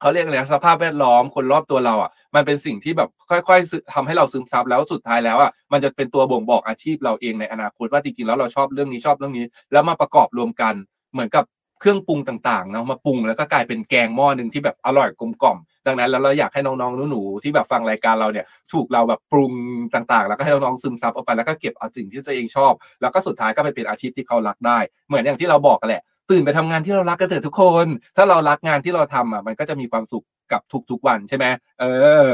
[0.00, 10.74] เขาเรียกอะไรสภาพแวดล้อมคนรอบตัวเราอะ มันเป็นสิ่งที่แบบค่อยๆซึทำให้เราซึมซับแล้วสุดท้ายแล้วอะมันจะเป็นตัวบ่งบอกอาชีพเราเองในอนาคตว่าจริงๆแล้วเราชอบเรื่องนี้ชอบเรื่องนี้ แล้วมาประกอบรวมกัน
[11.12, 11.44] เหมือนกับ
[11.80, 19.52] เครื่องปรุงต่างๆเนาะมาปรุงแล้วก็กลายเป็นแกงหม้อหนึ่งที่แบบอร่อยกลมกล่อม ดังนั้นแล้วเราอยากให้น้องๆหนูๆที่แบบฟังรายการเราเนี่ยถูกเราแบบปรุง
[19.94, 27.86] ต่างๆ แล้วก็ให้น้องๆซึมซับเอาไปแล้วก็เก็บเอาสิ่งที่ตัวเองชอบ แล้วก็สุดท้ายก็ไปเป็นอาชีพที่เขารักได้ เหมือนอย่างที่เราบอกกันแหละ ตื่นไปทำงานที่เรารักกันเถอะทุกคน
[28.16, 30.60] ถ้าเรารักงานที่เราทำอะมันก็จะมีความสุขกับ
[30.90, 31.46] ทุกๆวันใช่ไหม
[31.80, 31.84] เอ
[32.30, 32.32] อ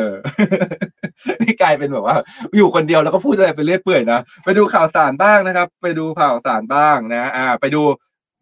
[1.42, 2.16] นี่กลายเป็นแบบว่า
[2.57, 7.83] อยู่คนเดียวแล้วก็พูดอะไรไปเรื่อยเปื่อยนะ ไปดูข่าวสารบ้างนะครับ ไปดูข่าวสารบ้างนะ อ่า ไปดู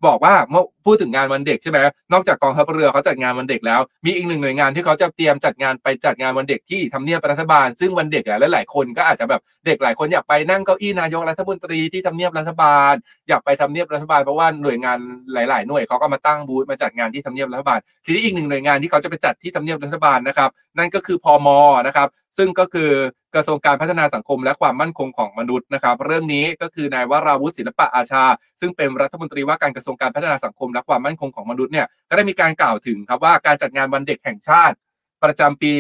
[0.07, 1.79] บอกว่าเมื่อพูดถึงงานวันเด็กใช่ไหม
[2.13, 12.93] นอกจากกองทัพเรือเขาจัดงานวันเด็กแล้ว มีอีกหนึ่งหน่วยงานที่เขาจะเตรียมจัดงานไปจัดงานวันเด็กที่ทำเนียบรัฐบาล ซึ่งวันเด็กอะหลายๆคนก็อาจจะแบบเด็กหลายคนอยากไปนั่งเก้าอี้นายกรัฐมนตรีที่ทำเนียบรัฐบาล
[13.29, 14.99] อยากไปทำเนียบรัฐบาลเพราะว่าหน่วยงาน
[15.33, 21.49] หลาย ๆ หน่วยเขาก็มาตั้งบูธมาจัดงานที่ทำเนียบรัฐบาล ทีนี้อีกหนึ่งหน่วยงานที่เขาจะไปจัดที่ทำเนียบรัฐบาลนะครับนั่นก็คือพม
[21.87, 22.91] นะครับซึ่งก็คือ
[23.35, 28.25] กระทรวงการพัฒนาสังคมและความมั่นคงของมนุษย์นะครับ เรื่องนี้ก็คือนายวราวุฒิศิลปะอาชา
[28.61, 34.77] ซึ่งเป็นรัฐมนตรีว่าการกระทรวงการพัฒนาสังคมและความมั่นคงของมนุษย์เนี่ยก็ได้มีการกล่าวถึงครับว่าการจัดงานวันเด็กแห่งชาติ
[35.25, 35.71] ประจำปี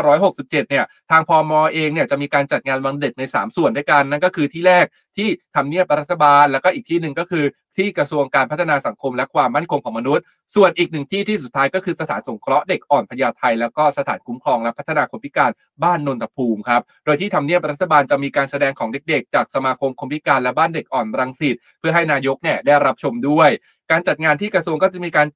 [0.00, 7.44] 2567 เนี่ย ทางพมอเองเนี่ยจะมีการจัดงานวันเด็กใน 3 ส่วนด้วยกัน นั่นก็คือที่แรกที่ทำเนียบรัฐบาล แล้วก็อีกที่หนึ่งก็คือ
[7.76, 10.24] ที่กระทรวงการพัฒนาสังคมและความมั่นคงของมนุษย์
[10.54, 15.50] ส่วนอีกหนึ่งที่ที่สุดท้ายก็คือสถานสงเคราะห์เด็กอ่อนพญาไทแล้วก็สถานคุ้มครองและพัฒนาคนพิการ
[15.82, 23.50] บ้านนนทภูมิครับ โดยที่ทำเนียบรัฐบาลจะมีการแสดงของเด็กๆ จากสมาคมคนพิการและบ้านเด็กอ่อนรังสิตเพื่อให้นายกเนี่ยได้รับชมด้วย
[23.90, 25.26] การจัดงานที่กระทรวงก็จะมีการ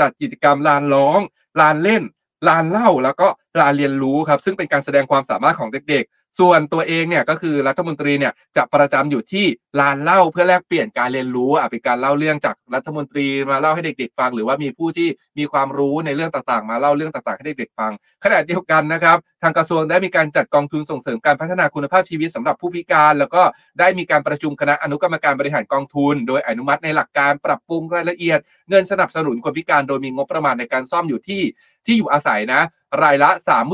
[0.00, 1.20] จัดกิจกรรมลานร้อง
[1.60, 2.02] ลานเล่น
[2.48, 3.28] ลานเล่าแล้วก็
[3.60, 9.46] ลานเรียนรู้ครับ ซึ่งเป็นการแสดงความสามารถของเด็กๆ ส่วนตัวเองเนี่ยก็คือรัฐมนตรีเนี่ยจะประจำอยู่ที่
[9.80, 17.92] ลานเล่าเพื่อแลกเปลี่ยนการเรียนรู้อะเป็นการเล่าเรื่องจากรัฐมนตรีมาเล่าให้เด็ก ๆ ฟัง หรือว่ามีผู้ที่มีความรู้ในเรื่องต่างๆ มาเล่าเรื่องต่างๆ ให้เด็กๆฟัง
[18.24, 23.42] ขณะเดียวกันนะครับ ทางกระทรวงได้มีการจัดกองทุนส่งเสริมการพัฒนาคุณภาพชีวิตสำหรับผู้พิการ แล้วก็
[23.78, 31.42] ได้มีการประชุมคณะอนุกรรมการบริหารกองทุน โดยอนุมัติในหลักการปรับปรุงรายละเอียด เงินสนับสนุนคนพิการโดยมีงบประมาณในการซ่อมอยู่ที่
[31.86, 32.62] ที่อยู่อาศัยนะ
[33.04, 33.30] รายละ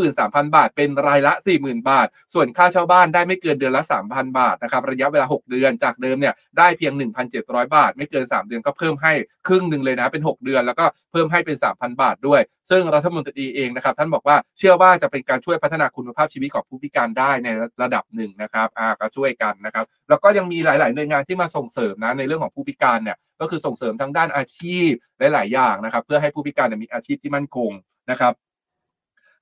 [0.07, 6.93] 33,000 บาท เป็นรายละ 40,000 บาท ส่วนค่าเช่าบ้านได้ไม่เกินเดือนละ 3,000 บาทนะครับระยะเวลา 6 เดือนจากเดิมเนี่ยได้เพียง
[7.35, 9.13] 1,700 บาท ไม่เกิน 3 เดือนก็เพิ่มให้
[9.49, 17.49] ครึ่งหนึ่งเลยนะเป็น 6 เดือนแล้วก็เพิ่มให้เป็น 3,000 บาทด้วย ซึ่งรัฐมนตรีเองนะครับท่านบอกว่าเชื่อว่าจะเป็นการช่วยพัฒนาคุณภาพชีวิตของผู้พิการได้ใน
[17.83, 27.71] ระดับหนึ่งนะครับอ่าก็ช่วยกันนะครับแล้วก็ยังมีหลาย ๆ หน่วยงานที่มาส่งเสริมนะในเรื่องของผู้พิการเนี่ย ก็คือส่งเสริมทางด้านอาชีพหลาย ๆ อย่างนะครับ เพื่อให้ผู้พิการเนี่ยมีอาชีพที่มั่นคง
[28.11, 28.33] นะครับ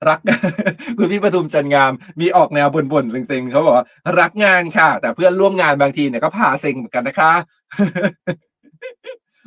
[0.09, 0.19] รัก
[0.97, 3.85] คุณพี่ประทุมจันงาม มีออกแนวบ่นๆเซ็งๆเขาบอกว่า
[4.19, 7.31] รักงานค่ะ แต่เพื่อนร่วมงานบางทีเนี่ยก็พาเซ็งเหมือนกันนะคะ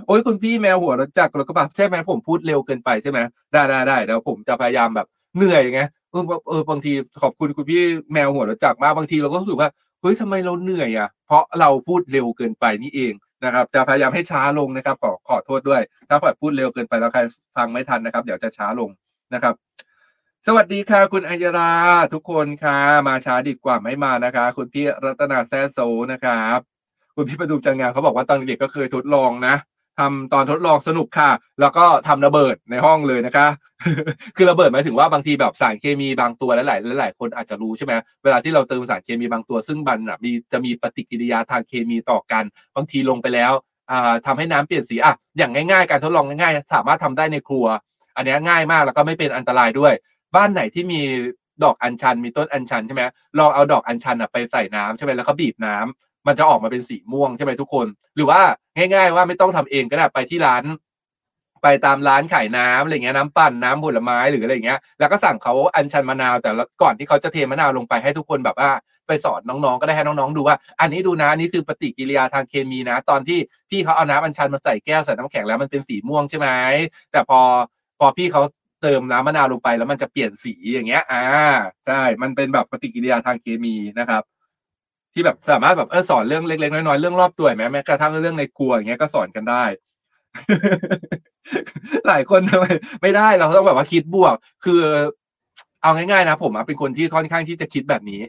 [0.07, 3.19] โอ้ยคุณพี่แมวหัวรถจักรรถกระบะใช่ไหมผมพูดเร็วเกินไปใช่ไหม
[3.53, 13.13] ได้ได้ได้เดี๋ยวผมจะพยายามแบบเหนื่อยไงเออเออบางทีขอบคุณคุณพี่แมวหัวรถจักรมากบางทีเราก็รู้สึกว่าเฮ้ยทำไมเราเหนื่อยอะ เพราะเราพูดเร็วเกินไปนี่เอง
[13.45, 17.21] นะครับ จะพยายามให้ช้าลงนะครับ ขอขอโทษด้วย ถ้าแบบพูดเร็วเกินไปแล้วใคร
[17.57, 18.91] ฟังไม่ทันนะครับ เดี๋ยวจะช้าลง
[19.35, 19.55] นะครับ
[20.47, 21.73] สวัสดีค่ะ คุณอัญรา
[22.13, 22.79] ทุกคนค่ะ
[23.09, 25.79] มาช้าดีกว่าไม่มานะคะ คุณพี่รัตนาแซโซ
[26.13, 26.59] นะครับ
[27.17, 29.55] คุณพี่ประดุมจังงานเขาบอกว่าตอนเด็กก็เคยทดลองนะ
[29.99, 33.49] ทำตอนทดลองสนุกค่ะ แล้วก็ทำระเบิดในห้องเลยนะคะ
[34.37, 37.93] คือระเบิดหมายถึงว่าบางทีแบบสารเคมีบางตัวหลายๆหลายๆคนอาจจะรู้ใช่ไหม
[38.25, 42.45] เวลาที่เราเติมสารเคมีบางตัวซึ่งมันอะมีจะมีปฏิกิริยาทางเคมีต่อกัน
[42.77, 43.53] บางทีลงไปแล้ว
[43.91, 47.67] อ่าทำให้น้ำเปลี่ยนสีอะอย่างง่ายๆ การทดลองง่ายๆ สามารถทำได้ในครัว
[48.17, 49.93] อันนี้ง่ายมากแล้วก็ไม่เป็นอันตรายด้วย
[50.35, 51.01] บ้านไหนที่มี
[51.65, 53.03] ดอกอัญชันมีต้นอัญชันใช่ไหม
[53.39, 58.41] ลองเอาดอกอัญชันอะไปใส่น้ำใช่ไหมแล้วก็บีบน้ำ มันจะออกมาเป็นสีม่วงใช่ไหมทุกคน หรือว่า
[58.77, 60.63] ง่าย ๆ ว่าไม่ต้องทำเองก็ได้ไปที่ร้าน
[61.63, 66.51] ไปตามร้านขายน้ำอะไรเงี้ยน้ำปั่นน้ำผลไม้หรืออะไรเงี้ยแล้วก็สั่งเขาอัญชันมะนาวแต่
[66.83, 68.71] ก่อนที่เขาจะเทมะนาวลงไปให้ทุกคนแบบว่า
[69.07, 73.39] ไปสอนน้องๆ ก็ได้ให้น้องๆ ดูว่า อันนี้ดูนะนี่คือปฏิกิริยาทางเคมีนะ ตอนที่
[73.71, 76.49] พี่เขาเอาน้ำอัญชันมาใส่แก้วใส่น้ำแข็งแล้วมันเป็นสีม่วงใช่ไหม
[77.13, 77.41] แต่พอ
[77.99, 78.43] พอพี่เขา
[78.83, 81.25] เติมน้ำมะนาวลงไปแล้วมันจะเปลี่ยนสีอย่างเงี้ย อ่า
[81.87, 84.23] ใช่ มันเป็นแบบปฏิกิริยาทางเคมีนะครับ
[85.13, 89.65] ที่แบบสามารถแบบเออสอนเรื่องเล็กๆน้อยๆเรื่องรอบตัวไหมแม้กระทั่งเรื่องในครัวอย่างเงี้ยก็สอนกันได้
[92.09, 92.67] หลายคนทำไม
[93.03, 94.81] ไม่ได้เราต้องแบบว่าคิดบวก คือ
[95.83, 98.21] เอาง่ายๆนะผมอะเป็นคนที่ค่อนข้างที่จะคิดแบบนี้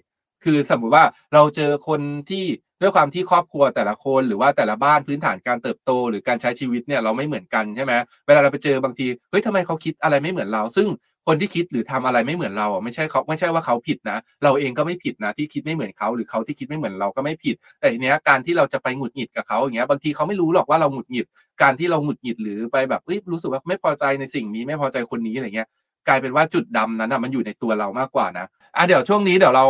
[0.44, 2.46] คือสมมุติว่าเราเจอคนที่
[2.82, 7.94] ด้วยความที่ครอบครัวแต่ละคนหรือว่าแต่ละบ้านพื้นฐานการเติบโต หรือการใช้ชีวิตเนี่ยเราไม่เหมือนกันใช่ไหม
[8.28, 10.88] เวลาเราไปเจอบางทีเฮ้ยทำไมเขาคิดอะไรไม่เหมือนเรา ซึ่ง
[11.28, 21.26] คนที่คิดหรือทำอะไรไม่เหมือนเราอะไม่ใช่เขาไม่ใช่ว่าเขาผิดนะ เราเองก็ไม่ผิดนะ ที่คิดไม่เหมือนเขา หรือเขาที่คิดไม่เหมือนเราก็ไม่ผิด แต่ทีเนี้ยการที่เราจะไปหงุดหงิดกับเขาอย่างเงี้ยบางทีเขาไม่รู้หรอกว่าเราหงุดหงิด
[21.62, 25.68] การที่เราหงุดหงิดหรือไปแบบเอ้ยรู้สึกว่าไม่พอใจในสิ่งนี้ไม่พอใจคนนี้อะไรเงี้ย
[26.08, 29.66] กลายเป็นว่าจุดดำนั้นอะมันอยู่ในตัวเรามากกว่านะ อะเดี๋ยวช่วงนี้เดี๋ยวเรา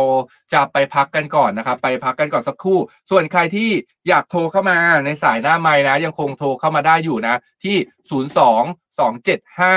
[0.52, 2.78] จะไปพักกันก่อนนะครับ ไปพักกันก่อนสักครู่
[3.10, 3.70] ส่วนใครที่
[4.08, 7.76] อยากโทรเข้ามาในสายหน้าไม้นะ ยังคงโทรเข้ามาได้อยู่นะ ที่
[8.10, 8.62] ศูนย์สอง
[8.98, 9.74] สองเจ็ดห้า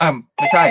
[0.00, 0.64] อ่าไม่ใช่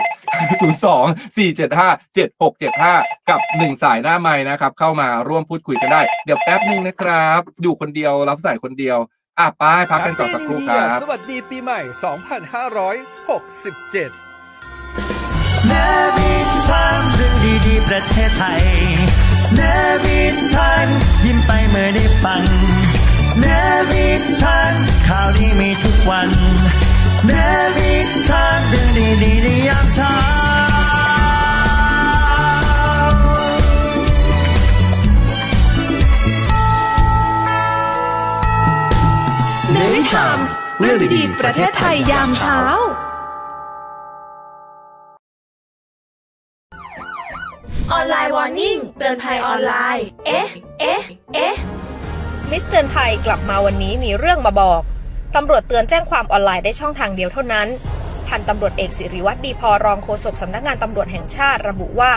[0.62, 1.06] ศูนย์สอง
[1.38, 2.94] สี่เจ็ดห้าเจ็ดหกเจ็ดห้า
[3.30, 8.98] กับหนึ่งสายหน้าไม้นะครับ เข้ามาร่วมพูดคุยกันได้ เดี๋ยวแป๊บหนึ่งนะครับ อยู่คนเดียวรับสายคนเดียว
[9.40, 11.80] อะไปพักกันก่อนสักครู่ครับ สวัสดีปีใหม่
[14.30, 14.37] 2567
[15.66, 15.74] เน
[16.16, 17.36] วินทันเรื่อง
[17.68, 18.64] ดีๆ ประเทศไทย
[19.56, 19.62] เน
[20.04, 20.88] วินทัน
[21.26, 22.44] ยิ้มไปเมื่อได้ฟัง
[23.40, 23.46] เน
[23.90, 24.74] วินทัน
[25.08, 26.30] ข่าวดีมีทุกวัน
[27.26, 27.32] เน
[27.78, 28.90] วินทันเรื่อง
[29.24, 30.14] ดีๆในยามเช้า
[39.72, 40.40] Navy Time
[40.80, 42.60] เรื่องดีๆประเทศไทยยามเช้า
[47.94, 50.48] online warning เตือนภัยออนไลน์ เอ๊ะ
[50.80, 51.02] เอ๊ะ
[51.34, 51.56] เอ๊ะ
[52.52, 54.82] มิสเตือนภัยกลับมาวันนี้มีเรื่องมาบอก
[55.36, 57.68] ตำรวจเตือนแจ้งความออนไลน์ได้ช่องทางเดียวเท่านั้น
[58.28, 62.14] พันตำรวจเอกศิริวัฒน์ ดีพอรองโฆษกสำนักงานตำรวจแห่งชาติระบุว่า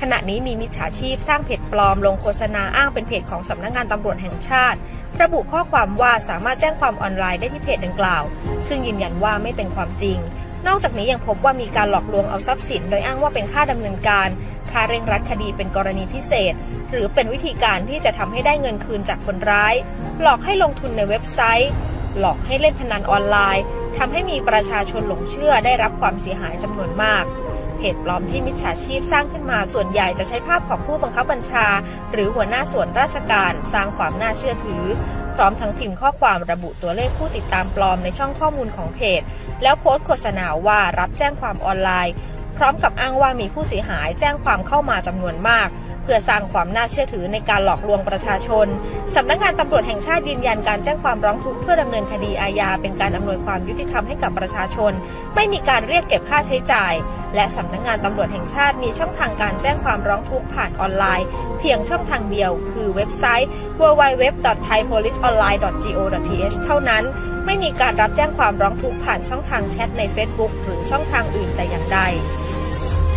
[0.00, 4.78] ขณะนี้มีมิจฉาชีพสร้างเพจปลอมลงโฆษณาอ้างเป็นเพจของสำนักงานตำรวจแห่งชาติ
[5.22, 8.22] ระบุข้อความว่าสามารถแจ้งความออนไลน์ได้ที่เพจดังกล่าว
[8.68, 10.18] ซึ่งยืนยันว่าไม่เป็นความจริง
[10.66, 14.28] นอกจากนี้ยังพบว่ามีการหลอกลวงเอาทรัพย์สิน โดยอ้างว่าเป็นค่าดำเนินการ
[14.70, 16.54] ค่าเร่งรัดคดีเป็นกรณีพิเศษ
[16.90, 19.74] หรือเป็นวิธีการที่จะทำให้ได้เงินคืนจากคนร้าย
[20.22, 21.72] หลอกให้ลงทุนในเว็บไซต์
[22.18, 23.64] หลอกให้เล่นพนันออนไลน์
[23.98, 27.24] ทำให้มีประชาชนหลงเชื่อได้รับความเสียหายจำนวนมาก
[27.76, 31.66] เพจปลอมที่มิจฉาชีพสร้างขึ้นมาส่วนใหญ่จะใช้ภาพของผู้บังคับบัญชา
[32.12, 34.84] หรือหัวหน้าส่วนราชการสร้างความน่าเชื่อถือ
[35.34, 39.20] พร้อมทั้งพิมพ์ข้อความระบุตัวเลขผู้ติดตามปลอมในช่องข้อมูลของเพจ
[39.62, 42.14] แล้วโพสต์โฆษณาว่ารับแจ้งความออนไลน์
[42.56, 45.68] พร้อมกับอ้างว่ามีผู้เสียหายแจ้งความเข้ามาจำนวนมาก
[46.04, 48.66] เพื่อสร้างความน่าเชื่อถือในการหลอกลวงประชาชน
[49.14, 54.92] สำนักงานตำรวจแห่งชาติยืนยันการแจ้งความร้องทุกข์เพื่อดำเนินคดีอาญาเป็นการอำนวยความยุติธรรมให้กับประชาชน
[55.34, 56.92] ไม่มีการเรียกเก็บค่าใช้จ่าย
[57.34, 61.26] และสำนักงานตำรวจแห่งชาติมีช่องทางการแจ้งความร้องทุกข์ผ่านออนไลน์
[61.58, 67.04] เพียงช่องทางเดียว คือเว็บไซต์ www.thaipoliceonline.go.th เท่านั้น
[67.46, 72.00] ไม่มีการรับแจ้งความร้องทุกข์ผ่านช่องทางแชทใน Facebook หรือช่องทางอื่นแต่อย่างใด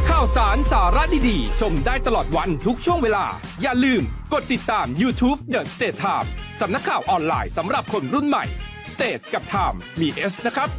[0.09, 3.25] ข่าวสารสาระดีๆ ชมได้ตลอดวันทุกช่วงเวลา
[3.61, 4.01] อย่าลืม
[4.33, 6.27] กดติดตาม YouTube The State Time
[6.61, 8.45] สำนักข่าวออนไลน์สำหรับคนรุ่นใหม่
[8.93, 10.69] State กับ Time มี S นะครับ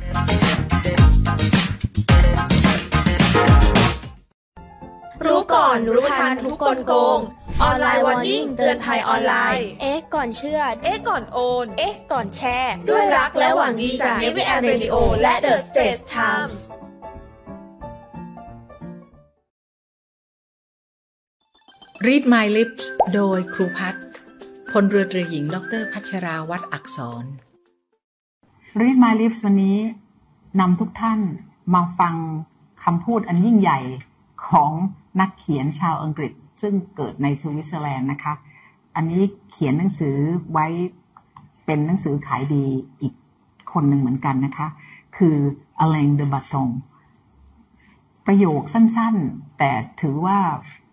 [5.27, 7.19] รู้ก่อนรู้ทันทุกกลโกง
[7.62, 16.57] ออนไลน์วอร์นิ่งเตือนภัยออนไลน์ เอ๊ะก่อนเชื่อ เอ๊ะก่อนโอน เอ๊ะก่อนแชร์ ด้วยรักและหวังดีจาก Navy and Radio และ The States Times
[22.07, 22.85] Read My Lips
[23.15, 24.05] โดยครูพัฒน์
[24.71, 27.25] พลเรือตรีหญิง ดรพัชราวัตรอักษร
[28.81, 29.79] Read My Lips วันนี้
[30.61, 31.21] นำทุกท่าน
[31.75, 32.15] มาฟัง
[32.85, 33.81] คำพูดอันยิ่งใหญ่
[34.49, 34.73] ของ
[35.21, 36.33] นักเขียนชาวอังกฤษ
[36.63, 38.35] ซึ่งเกิดในสวิตเซอร์แลนด์นะคะ
[38.97, 40.17] อันนี้เขียนหนังสือ
[40.53, 40.67] ไว้
[41.67, 42.65] เป็นหนังสือขายดี
[43.01, 43.15] อีก
[43.73, 44.69] คนหนึ่งเหมือนกันนะคะ
[45.17, 45.37] คือ
[45.79, 46.69] อเลงเดบัตตง
[48.27, 50.39] ประโยคสั้นๆ แต่ถือว่า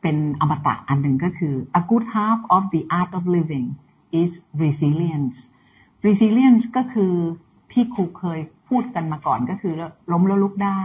[0.06, 3.68] เป็นอมตะอันหนึ่งก็คือ a good half of the art of living
[4.22, 4.32] is
[4.64, 5.38] resilience
[6.08, 7.14] resilience ก็คือ
[7.72, 9.74] ที่ครูเคยพูดกันมาก่อนก็คือ
[10.12, 10.84] ล้มแล้วลุกได้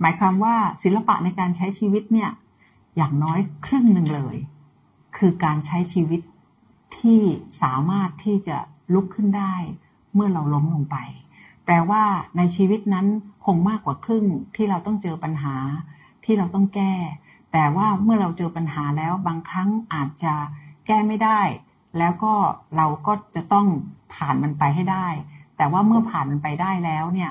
[0.00, 2.30] หมายความว่าศิลปะในการใช้ชีวิตเนี่ย
[2.96, 4.36] อย่างน้อยครึ่งหนึ่งเลย
[5.16, 6.20] คือการใช้ชีวิต
[6.98, 7.20] ที่
[7.62, 8.56] สามารถที่จะ
[8.94, 9.54] ลุกขึ้นได้
[10.14, 10.96] เมื่อเราล้มลงไป
[11.64, 12.02] แปลว่า
[12.36, 13.06] ในชีวิตนั้น
[13.44, 15.56] คงมากกว่าครึ่งที่เราต้องเจอปัญหา
[16.24, 16.94] ที่เราต้องแก้
[17.52, 20.34] แต่ว่าเมื่อเราเจอปัญหาแล้วบางครั้งอาจจะ
[20.86, 21.40] แก้ไม่ได้
[21.98, 22.34] แล้วก็
[22.76, 23.66] เราก็จะต้อง
[24.14, 25.08] ผ่านมันไปให้ได้
[25.56, 27.30] แต่ว่าเมื่อผ่านมันไปได้แล้วเนี่ย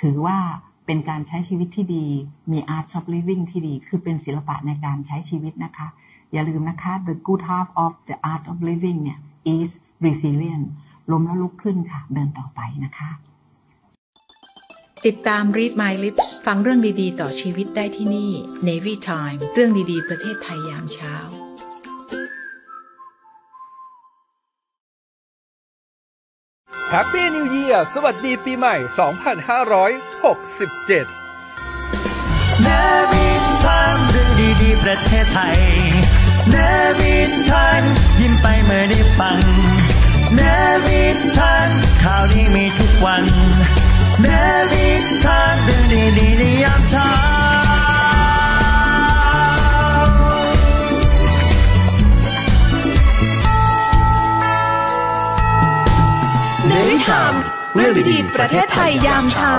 [0.00, 0.38] ถือว่า
[0.86, 2.06] เป็นการใช้ชีวิตที่ดี
[2.52, 5.88] มี art of living ที่ดี คือเป็นศิลปะในการใช้ชีวิตนะคะ
[6.32, 9.18] อย่าลืมนะคะ the good half of the art of living เนี่ย
[9.56, 9.70] is
[10.04, 10.66] resilient
[11.10, 13.10] ล้มแล้วลุกขึ้นค่ะ เดินต่อไปนะคะ
[15.08, 18.30] ติดตาม Read My Lips ฟังเรื่องดีๆ ต่อชีวิตได้ที่นี่
[18.68, 21.16] Navy Time เรื่องดีๆ ประเทศไทยยามเช้า
[26.92, 28.88] Happy New Year สวัสดีปีใหม่ 2567
[32.62, 32.68] เน
[33.12, 34.30] วินทันเรื่อง
[34.62, 35.58] ดีๆ ประเทศไทย
[36.50, 36.56] เน
[36.98, 37.82] วินทัน
[38.20, 39.38] ยิ้มไปเมื่อได้ฟัง
[40.34, 40.40] เน
[40.86, 41.68] วินทัน
[42.02, 43.24] ข่าวดีมีทุกวัน
[56.68, 57.34] เนวิชาม
[57.74, 59.56] เรื่องดีๆประเทศไทยยามเช้า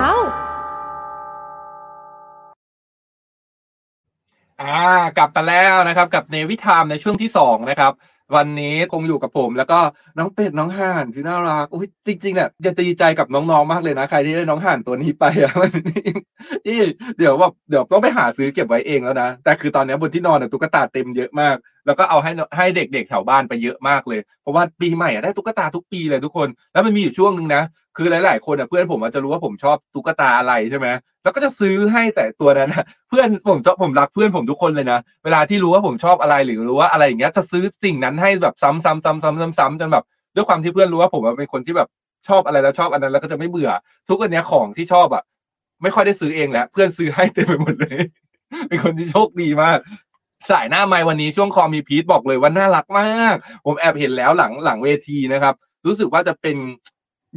[4.62, 4.76] อ่า
[5.18, 7.94] กลับมาแล้วนะครับ กับเนวิทามในช่วงที่สองนะครับ
[8.36, 9.80] วันนี้คงอยู่กับผม แล้วก็
[10.18, 15.72] น้องเป็ดน้องห่านที่น่ารักอุ้ยจริงๆเนี่ยจะดีใจกับน้องๆมากเลยนะใครที่ได้น้องห่านตัวนี้ไปอะมัน
[16.68, 16.74] นี่
[17.18, 21.56] เดี๋ยวแบบเดี๋ยวต้องไปหาซื้อเก็บไว้เองแล้วนะแต่คือตอนนี้บนที่นอนตุ๊กตาเต็มเยอะมาก
[21.86, 27.64] แล้วก็เอาให้ให้เด็กๆแถวบ้านไปเยอะมากเลย เพราะว่าปีใหม่อะได้ตุ๊กตาทุกปีเลยทุกคน แล้วมันมีอยู่ช่วงหนึ่งนะ
[27.98, 30.88] คือหลาย ๆ คนอะเพื่อนผมอาจจะรู้ว่าผมชอบตุ๊กตาอะไรใช่ไหม
[31.24, 40.04] แล้วก็จะซื้อให้แต่ตัวนั้นนะเพื่อนผมชอบผมรักเพื่อนผมทุกคนเลยนะ เวลาที่รู้ว่าผมชอบอะไรหรือรู้ว่าอะไรอย่างเงี้ยจะซื้อสิ่งนั้นให้แบบซ้ำๆซ้ำๆๆจนแบบ
[40.36, 41.90] ด้วยความที่เพื่อนรู้ว่าผมเป็นคนที่แบบ
[42.28, 43.72] ชอบอะไรแล้วชอบอันนั้นแล้วก็จะไม่เบื่อ
[44.10, 45.24] ทุกวันเนี้ยของที่ชอบอะ
[45.82, 48.02] ไม่ค่อยได้ซื้อเองแล้วเพื่อนซื้อให้เต็มไปหมดเลย
[48.68, 49.78] เป็นคนที่โชคดีมาก
[50.52, 53.36] สายหน้าไม้วันนี้ช่วงคอมีพีทบอกเลยว่าน่ารักมาก
[53.66, 55.54] ผมแอบเห็นแล้วหลังหลังเวทีนะครับ
[55.86, 56.58] รู้สึกว่าจะเป็น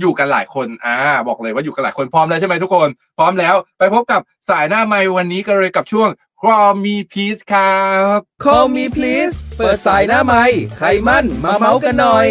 [0.00, 0.96] อยู่กันหลายคน อ่า
[1.28, 2.88] บอกเลยว่าอยู่กันหลายคนพร้อมแล้วใช่ไหมทุกคน
[3.18, 6.08] พร้อมแล้ว ไปพบกับสายหน้าไม้วันนี้กันเลยกับช่วง
[6.40, 7.84] คอมีพีทครั
[8.16, 10.42] บ Call me please เปิดสายหน้าไม้
[10.76, 12.26] ใครมั่นมาเมาส์กันหน่อย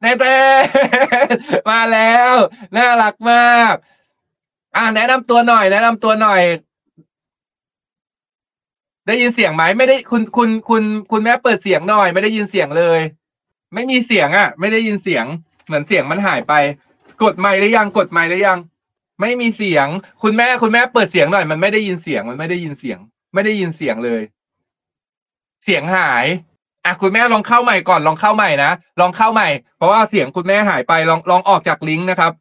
[0.00, 0.36] แน่แต่
[1.70, 2.34] มาแล้ว
[2.76, 3.74] น่ารักมาก
[4.76, 6.42] อ่าแนะนำตัวหน่อย แนะนำตัวหน่อย
[9.06, 13.00] ได้ยินเสียงไหมไม่ได้คุณคุณคุณคุณแม่เปิดเสียงหน่อย ไม่ได้ยินเสียงเลย
[13.74, 15.24] ไม่มีเสียงอะ ไม่ได้ยินเสียง
[15.66, 16.52] เหมือนเสียงมันหายไป
[17.22, 18.58] กดไมค์หรือยังกดไมค์หรือยัง
[19.20, 19.86] ไม่มีเสียง
[20.22, 22.98] คุณแม่คุณแม่เปิดเสียงหน่อย มันไม่ได้ยินเสียงมันไม่ได้ยินเสียง
[23.34, 24.22] ไม่ได้ยินเสียงเลย
[25.64, 26.26] เสียงหาย
[26.84, 32.32] อะคุณแม่ลองเข้าใหม่ก่อนลองเข้าใหม่นะลองเข้าใหม่ เพราะว่าเสียงคุณแม่หายไปลองลองออกจากลิงก์นะครับ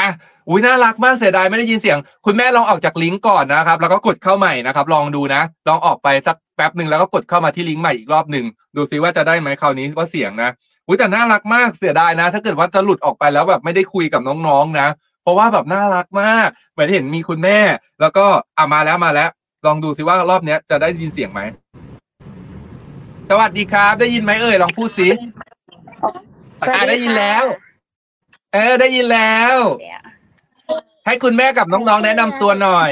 [0.00, 0.10] อะ
[0.48, 8.44] อุ้ยน่ารักมากเสียดายไม่ได้ยินเสียง คุณแม่ลองออกจากลิงก์ก่อนนะครับ แล้วก็กดเข้าใหม่นะครับ ลองดูนะ ลองออกไปสักแป๊บหนึ่งแล้วก็กดเข้ามาที่ลิงก์ใหม่อีกรอบหนึ่ง
[8.76, 10.50] ดูซิว่าจะได้ไหมคราวนี้ว่าเสียงนะ
[10.86, 14.88] อุ้ยแต่น่ารักมากเสียดายนะ ถ้าเกิดว่าจะหลุดออกไปแล้วแบบไม่ได้คุยกับน้องๆนะ
[15.22, 17.58] เพราะว่าแบบน่ารักมากเหมือนเห็นมีคุณแม่
[18.00, 18.24] แล้วก็
[18.58, 19.30] อะมาแล้วมาแล้ว
[19.66, 21.40] ลองดูซิว่ารอบเนี้ยจะได้ยินเสียงไหม
[23.30, 25.08] สวัสดีครับ ได้ยินไหมเอ่ยลองพูดสิ
[26.68, 27.44] อะได้ยินแล้ว
[28.52, 29.56] เออได้ยินแล้ว
[31.06, 32.90] ให้คุณแม่กับน้องๆแนะนำตัวหน่อย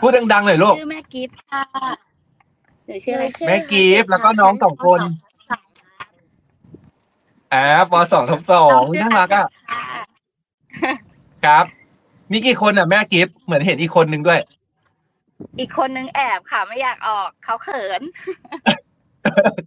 [0.00, 1.62] พูดดังๆหน่อยลูก ชื่อแม่กิฟต์ค่ะ
[2.86, 5.00] หนูชื่ออะไรแม่กีฟแล้วก็น้องสองคน
[7.52, 9.46] อ่าปสองทับสองน่ารักอะ
[11.44, 11.64] ครับ
[12.32, 14.40] มีกี่คนอะแม่กิฟเหมือนเห็นอีกคนนึงด้วย
[15.60, 18.02] อีกคนนึงแอบค่ะ ไม่อยากออกเขาเขิน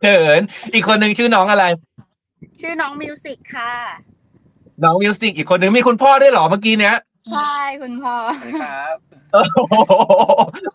[0.02, 0.42] เขิน
[0.74, 1.66] อีกคนนึงชื่อน้องอะไร
[2.60, 3.74] ชื่อน้องมิวสิกค่ะ
[4.84, 6.96] น้องมิวสิกอีกคนนึงมีคุณพ่อด้วยเหรอเมื่อกี้เนี้ย
[7.32, 8.16] ใช่คุณพ่อ
[9.34, 9.84] โอ้โห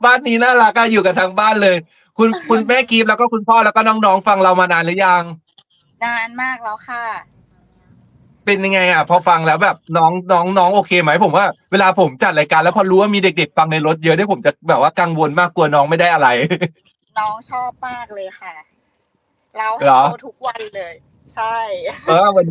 [0.04, 1.76] บ้านนี้น่ารักอะอยู่กันทั้งบ้านเลย
[2.18, 5.22] คุณคุณแม่กีฟแล้วก็คุณพ่อแล้วก็น้องๆฟังเรามานานหรือยัง
[6.04, 7.04] นานมากแล้วค่ะ
[8.44, 16.28] เป็นยังไงอะพอฟังแล้วแบบน้องน้องน้องโอเคไหมผมว่าเวลาผมจัดรายการแล้วพอรู้ว่ามีเด็ก ๆ ฟังในรถเยอะเนี่ยผมจะแบบว่ากังวลมากกลัวน้องไม่ได้อะไร
[17.18, 18.54] น้องชอบมากเลยค่ะ
[19.58, 20.94] เราให้เหรอโทรทุกวันเลย
[21.38, 21.58] ใช่
[22.08, 22.46] เออวัน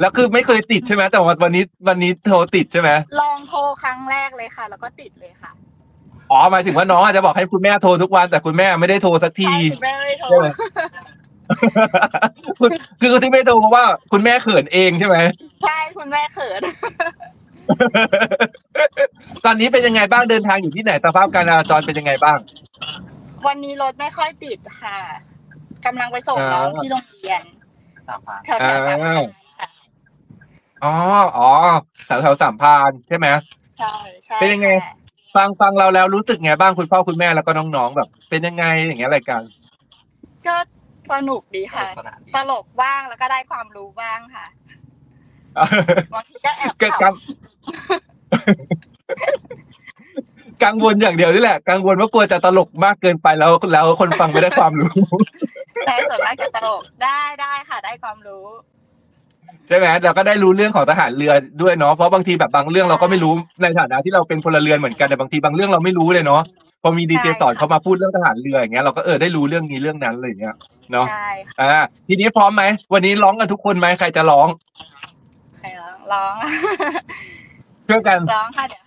[0.00, 5.52] แล้วคือไม่เคยติดใช่ไหมแต่วันวันนี้วันนี้โทรติดใช่ไหมลองโทรครั้งแรกเลยค่ะ แล้วก็ติดเลยค่ะ
[6.30, 10.48] อ๋อหมายถึงว่าน้องอาจจะบอกให้คุณแม่โทรทุกวันแต่คุณแม่ไม่ได้โทรสักทีใช่คุณแม่ไม่โทรใช่ไหม
[12.60, 12.70] คุณ
[13.00, 15.16] คือที่ไม่โทรเพราะว่า คุณแม่เขินเองใช่ไหม
[15.62, 16.60] ใช่คุณแม่เขิน
[19.44, 22.38] ตอนนี้เป็นยังไงบ้างเดินทางอยู่ที่ไหนสภาพการจราจรเป็นยังไงบ้าง
[23.46, 24.98] วันนี้รถไม่ค่อยติดค่ะ
[25.86, 28.98] กำลังไปส่งน้องที่โรงเรียนสามพันแถวๆสามพัน
[29.60, 29.68] ค่ะ
[30.84, 30.94] อ๋อ
[31.38, 31.50] อ๋อ
[32.06, 33.28] แถวแถวสามพรานใช่ไหม
[33.76, 33.94] ใช่
[34.24, 34.94] ใช่เป็นยังไง ค่ะ
[35.36, 39.42] ฟังฟังเราแล้วรู้สึกไงบ้างคุณพ่อคุณแม่แล้วก็น้องๆแบบ เป็นยังไงอย่างเงี้ยรายการ
[40.46, 40.56] ก็
[41.12, 44.46] สนุกดีค่ะสนานดีตลกบ้างแล้วก็ได้ความรู้บ้างค่ะ
[46.14, 47.14] บางทีก็แอบเกิดขกัง
[50.64, 58.46] กังวลอย่างเดียวนี่แหละ กังวลว่ากลัวจะตลกมากเกินไปแล้ว แล้วคนฟังไม่ได้ความรู้ำแต่ส่วนมากจะตลกได้ได้ค่ะ ได้ความรู้
[59.66, 61.32] ใช่ไหมเราก็ได้รู้เรื่องของทหารเรือ
[61.62, 63.32] ด้วยเนาะเพราะบางทีแบบบางเรื่องเราก็ไม่รู้
[63.62, 66.42] ในฐานะที่เราเป็นพลเรือนเหมือนกันแต่บางทีบางเรื่องเราไม่รู้เลยเนาะ
[66.82, 70.54] พอมีดีเจใช่ค่ะสอนเขามาพูดเรื่องทหารเรืออย่างเงี้ยเราก็เออได้รู้เรื่องนี้เรื่องนั้นอะไรอย่างเงี้ย
[70.92, 74.48] เนาะใช่ค่ะอ่าทีนี้พร้อมไหมวันนี้ร้องกันทุกคนไหมใครจะร้อง
[75.60, 76.34] ใครร้องร้อง
[77.88, 78.81] ช่วยกันร้องค่ะเดี๋ยว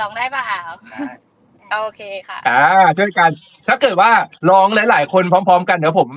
[0.00, 0.60] ร้องได้เปล่า
[1.72, 2.64] โอเคค่ะ อ่า
[2.98, 3.30] ช่วยกัน
[3.66, 4.10] ถ้าเกิดว่า
[4.50, 6.08] ร้องหลาย ๆ คนพร้อม ๆ กันเดี๋ยวผม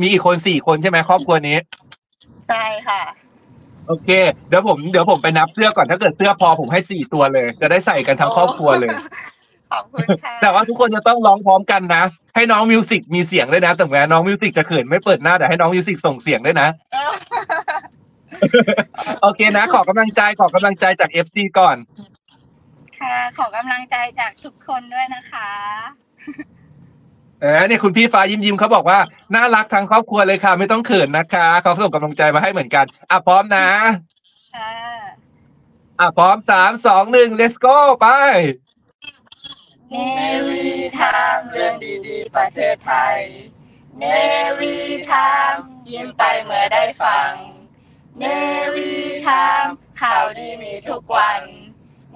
[0.00, 1.56] มีอีกคนสี่คนใช่ไหมครอบครัวนี้
[2.48, 3.02] ใช่ค่ะ
[3.88, 4.08] โอเค
[4.48, 8.90] เดี๋ยวผมเดี๋ยวผมไปนับเสื้อก่อนถ้าเกิดเสื้อพอผมให้สี่ตัวเลย จะได้ใส่กันทั้งครอบครัวเลย
[9.72, 12.02] ขขอบคุณค่ะแต่ว่าทุกคนจะต้องร้องพร้อมกันนะ
[12.34, 16.68] ให้น้องมิวสิกมีเสียงด้วยนะแต่แม้น้องมิวสิกจะเขินไม่เปิดหน้าแต่ให้น้องมิวสิกส่งเสียงด้วยนะ
[19.22, 21.76] โอเคนะ ขอกำลังใจขอกำลังใจจาก FC ก่อน
[23.04, 25.50] ค่ะ ขอกำลังใจจากทุกคนด้วยนะคะ
[27.40, 28.98] เออเนี่ยคุณพี่ฟ้ายิ้มยิ้มเขาบอกว่า
[29.34, 33.68] น่ารักทั้งครอบครัวเลยค่ะ ไม่ต้องเขินนะคะเขาส่งกำลังใจมาให้เหมือนกัน อะ พร้อมนะ
[34.56, 34.72] ค่ะ
[36.00, 38.08] อะ พร้อมสามสองหนึ่ง let's go ไป
[39.90, 39.96] เน
[40.48, 40.66] วี
[40.98, 41.74] ทามเรื่อง
[42.08, 43.20] ดีๆ ประเทศไทย
[43.98, 44.04] เน
[44.60, 44.74] วี
[45.10, 45.54] ทาม
[45.90, 47.30] ยิ้มไปเมื่อได้ฟัง
[48.18, 48.24] เน
[48.74, 48.92] วี
[49.26, 49.66] ทาม
[50.02, 51.42] ข่าวดีมีทุกวัน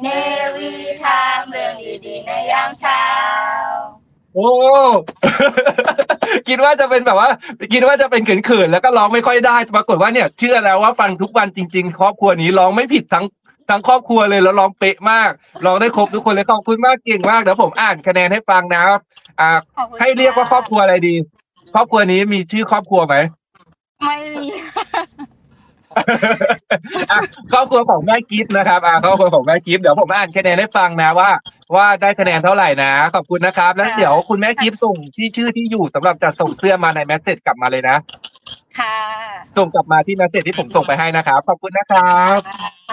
[0.03, 0.09] เน
[0.57, 0.73] วี
[1.03, 1.75] ทามเรื่อง
[2.07, 3.03] ดีๆในยามเช้า
[4.35, 4.51] โอ้
[6.49, 7.31] คิดว่าจะเป็นแบบว่า
[7.73, 13.25] คิดว่าจะเป็นเขินๆแล้วก็ร้องไม่ค่อยได้ ปรากฏว่าเนี่ย เชื่อแล้วว่าฟังทุกวันจริง ๆ ครอบครัวนี้ร้องไม่ผิดทั้ง
[13.71, 15.31] ทั้งครอบครัวเลยแล้วร้องเป๊ะมาก
[15.65, 18.85] ร้องได้ครบทุกคนเลยขอบคุณมากเก่งมากเดี๋ยวผมอ่านคะแนนให้ฟังนะ
[19.41, 21.15] อ่าขอบคุณให้เรียกว่าครอบครัวอะไรดี
[21.75, 23.17] ครอบครัวนี้มีชื่อครอบครัวไหม
[24.01, 24.73] ไม่มีอะ
[27.53, 31.31] ครอบครัวของแม่กิฟต์นะครับอ่าครอบครัวของแม่กิฟต์เดี๋ยวผมอ่านคะแนนให้ฟังนะว่า
[31.75, 37.97] ว่าได้คะแนนเท่าไหร่นะ ขอบคุณนะครับ แล้วเดี๋ยวคุณแม่กิฟต์ส่งที่ชื่อที่อยู่สำหรับจะส่งเสื้อมาในแมสเซจกลับมาเลยนะ
[38.79, 38.99] ค่ะ
[39.59, 42.39] ส่งกลับมาที่แมสเซจที่ผมส่งไปให้นะครับ ขอบคุณนะครับ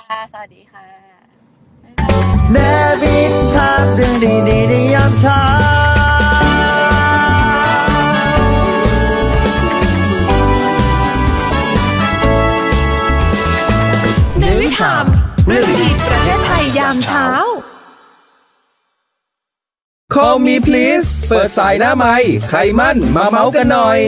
[0.09, 0.85] ค่ะสวัสดีค่ะ
[2.51, 2.57] เน
[3.01, 5.41] วินทามเรื่องดีๆในยามเช้า
[14.75, 15.05] เนวิทาม
[15.47, 17.27] เรื่องดีๆประเทศไทยยามเช้า
[20.13, 22.15] Call me please เปิดสายหน้าไม้
[22.47, 23.99] ใครมั่นมาเมาส์กันหน่อย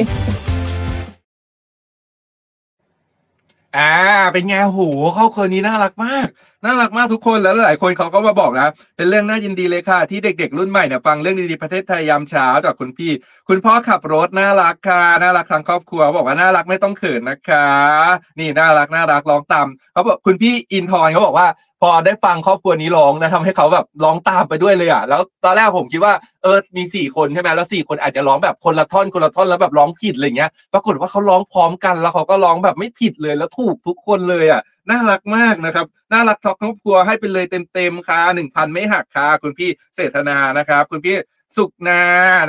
[3.77, 3.93] อ่า
[4.33, 4.81] เป็นไงโห
[5.17, 6.27] ครอบครัวนี้น่ารักมาก
[6.67, 13.11] น่ารักมากทุกคนแล้วหลายคนเขาก็มาบอกนะ เป็นเรื่องน่ายินดีเลยค่ะ ที่เด็กๆ รุ่นใหม่เนี่ยฟังเรื่องดีๆประเทศไทยยามเช้าจากคุณพี่
[13.47, 17.67] คุณพ่อขับรถน่ารักค่ะน่ารักทั้งครอบครัวบอกว่าน่ารักไม่ต้องเขินนะคะ
[18.39, 21.47] นี่น่ารักน่ารักร้องตามเขาบอกคุณพี่อินทร์เขาบอกว่า
[21.81, 26.13] พอได้ฟังครอบครัวนี้ร้องนะทำให้เขาแบบร้องตามไปด้วยเลยอะแล้วตอนแรกผมคิดว่า
[26.43, 41.15] เออมีสี่คนใช่ไหมแล้วสี่คนอาจจะร้องแบบคนละท่อนคนละท่อนแล้วแบบร้องผิดอะไรเงี้ยปรากฏว่าเขาร้องพร้อมกันแล้วเขาก็ร้องแบบไม่ผิดเลยแล้วถูกทุกคนเลยอะ น่ารักมากนะครับ น่ารักทั้งครอบครัวให้ไปเลยเต็มๆค่ะหนึ่งพันไม่หักค่ะคุณพี่เศรษฐนานะครับ คุณพี่
[41.57, 42.01] สุขนา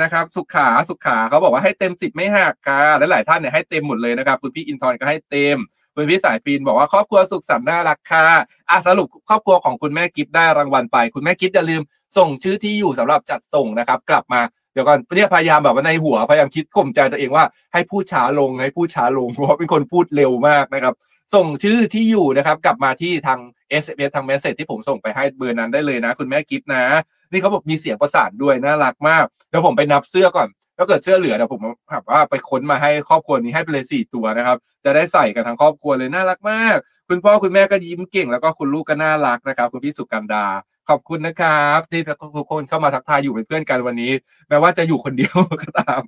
[0.03, 5.57] นะครับ สุขขาสุขขาเขาบอกว่าให้เต็มสิบไม่หักค่ะและหลายท่านเนี่ยให้เต็มหมดเลยนะครับ คุณพี่อินทร์ก็ให้เต็ม
[5.95, 8.25] คุณพี่สายปีนบอกว่าครอบครัวสุขสันต์น่ารักค่ะ
[8.69, 11.81] อะสรุปครอบครัวของคุณแม่กิฟต์ได้รางวัลไป คุณแม่กิฟต์อย่าลืม
[12.17, 14.41] ส่งชื่อที่อยู่สำหรับจัดส่งนะครับ กลับมา
[14.73, 20.93] เดี๋ยวก่อนเนี่ยพยายามแบบว่าในหัวพยายามคิดข่มใจตัวเองว่าให้พูดช้าลงให้พูดช้าลงเพราะเป็นคนพูดเร็วมากนะครับ
[21.33, 23.39] ส่งชื่อที่อยู่นะครับ กลับมาที่ทาง
[23.83, 26.83] s อ s ทางเมสเซจที่ผมส่งไปให้เบอร์นั้นได้เลยนะ คุณแม่กิฟต์นะ
[27.31, 31.61] นี่เขาบอกมีเสียงประสานด้วยน่ารักมากเดี๋ยวผมไปนับเสื้อก่อนถ้าเกิดเสื้อเหลือเดี๋ยวผม
[31.91, 36.77] แบบว่าไปค้นมาให้ครอบครัวนี้ให้ไปเลยสี่ตัวนะครับ จะได้ใส่กันทั้งครอบครัวเลยน่ารักมาก
[37.09, 40.45] คุณพ่อคุณแม่ก็ยิ้มเก่ง แล้วก็คุณลูกก็น่ารักนะครับ คุณพี่สุกันดา
[40.89, 42.01] ขอบคุณนะครับ ที่
[42.37, 44.11] ทุกคนเข้ามาทักทายอยู่เป็นเพื่อนกันวันนี้
[44.49, 46.01] แม้ว่าจะอยู่คนเดียวก็ตาม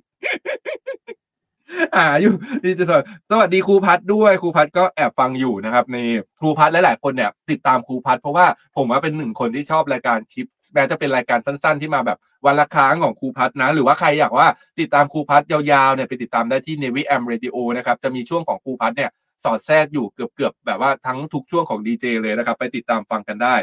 [1.96, 5.98] อ่าอยู่ดีจะสวัสดีสวัสดีครูพัดด้วยครูพัดก็แอบฟังอยู่นะครับใน
[6.40, 8.46] ครูพัดหลาย ๆ คนเนี่ยติดตามครูพัดเพราะว่า
[8.76, 14.48] ผมว่าเป็นหนึ่งคนที่ชอบรายการคลิปแม้จะเป็นรายการสั้น ๆ ที่มาแบบวันละครั้งของครูพัดนะ หรือว่าใครอยากว่า
[14.80, 19.10] ติดตามครูพัดยาว ๆ เนี่ยไปติดตามได้ที่ Navy Am Radio นะครับจะมีช่วงของครูพัดเนี่ย
[19.44, 23.54] สอดแทรกอยู่เกือบๆแบบว่าทั้งทุกช่วงของดีเจเลยนะครับ ไปติดตามฟังกันได้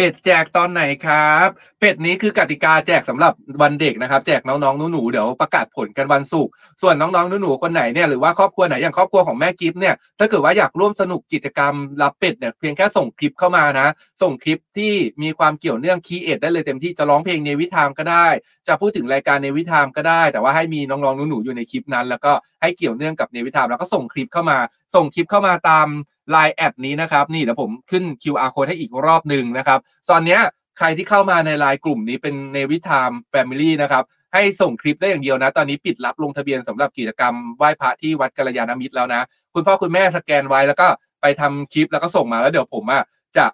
[0.00, 1.48] เป็ดแจกตอนไหนครับ
[1.80, 3.32] เป็ดนี้คือกติกาแจกสำหรับ
[3.62, 13.88] วันเด็กนะครับ แจกน้องๆหนูๆเดี๋ยวประกาศผลกันวันศุกร์ส่วนน้องๆหนูๆคนไหนเนี่ยหรือว่าครอบครัวไหนอย่างครอบครัวของแม่กิฟต์เนี่ยถ้าเกิดว่าอยากร่วมสนุกกิจกรรมรับเป็ดเนี่ยเพียงแค่ส่งคลิปเข้ามานะ
[14.22, 14.92] ส่งคลิปที่
[15.22, 18.26] มีความเกี่ยวเนื่อง create ได้เลยเต็มที่จะร้องเพลง Navy Time ก็ได้
[18.68, 24.58] จะพูดถึงรายการ Navy Time ก็ได้ แต่ว่าให้มีน้องๆหนูๆอยู่ในคลิปนั้น แล้วก็ให้เกี่ยวเนื่องกับ Navy Time แล้วก็ส่งคลิปเข้ามา
[24.94, 25.88] ส่งคลิปเข้ามาตาม
[26.34, 29.78] Line add นี้นะครับ นี่เดี๋ยวผมขึ้น QR code ให้อีกรอบหนึ่งนะครับ
[30.10, 30.38] ตอนนี้
[30.78, 34.04] ใครที่เข้ามาในไลน์กลุ่มนี้เป็น Navy Time family นะครับ
[34.34, 39.22] ให้ส่งคลิปได้อย่างเดียวนะ ตอนนี้ปิดรับลงทะเบียนสำหรับกิจกรรมไหว้พระที่วัดกัลยาณมิตรแล้วนะ
[39.54, 40.86] คุณพ่อคุณแม่สแกนไว้แล้วก็
[41.20, 43.02] ไปทำคลิปแล้วก็ส่งมาแล้วเดี๋ยวผมอะ
[43.36, 43.46] จะ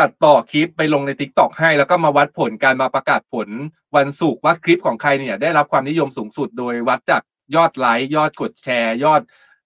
[0.00, 3.48] ตัดต่อคลิปไปลงใน t ิ k t o k ให้ แล้วก็มาวัดผลการมาประกาศผล
[3.96, 7.22] วันศุกร์ว่าคลิปของใครเนี่ยได้รับความนิยมสูงสุดโดยวัดจาก
[7.56, 9.22] ยอดไลค์ยอดกดแชร์ ยอด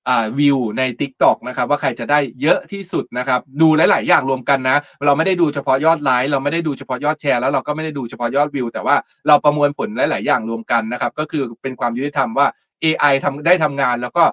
[0.08, 8.96] อ่าวิวใน t ิ k t o k นะครับว่าใครจะได้เยอะที่สุดนะครับ ดูหลาย ๆ อย่างรวมกันนะ เราไม่ได้ดูเฉพาะยอดไลค์เราไม่ได้ดูเฉพาะยอดแชร์แล้วเราก็ไม่ได้ดูเฉพาะยอดวิว แต่ว่า
[9.28, 12.46] เราประมวลผลหลาย ๆ อย่างรวมกันนะครับ ก็คือเป็นความยุติธรรมว่า
[12.84, 14.24] AI ทำได้ทำงานแล้วก็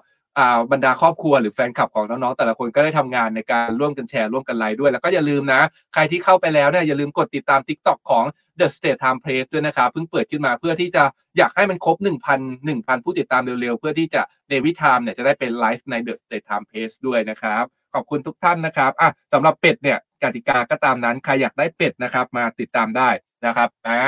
[0.72, 5.60] บรรดาครอบครัวหรือแฟนคลับของน้องๆแต่ละคนก็ได้ทำงานในการร่วมกันแชร์ร่วมกันไลค์ด้วย แล้วก็อย่าลืมนะ
[5.94, 8.24] ใครที่เข้าไปแล้วเนี่ยอย่าลืมกดติดตาม TikTok ของ
[8.60, 11.04] The State Time Place ด้วยนะครับเพิ่งเปิดขึ้นมาเพื่อที่จะ
[11.38, 12.08] อยากให้มันครบ 1,000
[12.66, 17.64] 1,000 ผู้ติดตามเร็วๆ เพื่อที่จะ Navy Time เนี่ยจะได้เป็นไลฟ์ใน The State Time Place ด้วยนะครับ
[17.94, 23.08] ขอบคุณทุกท่านนะครับอะสำหรับเป็ดเนี่ยกติกาก็ตามนั้นใครอยากได้เป็ดนะครับมาติดตามได้
[23.46, 23.98] นะครับอ่า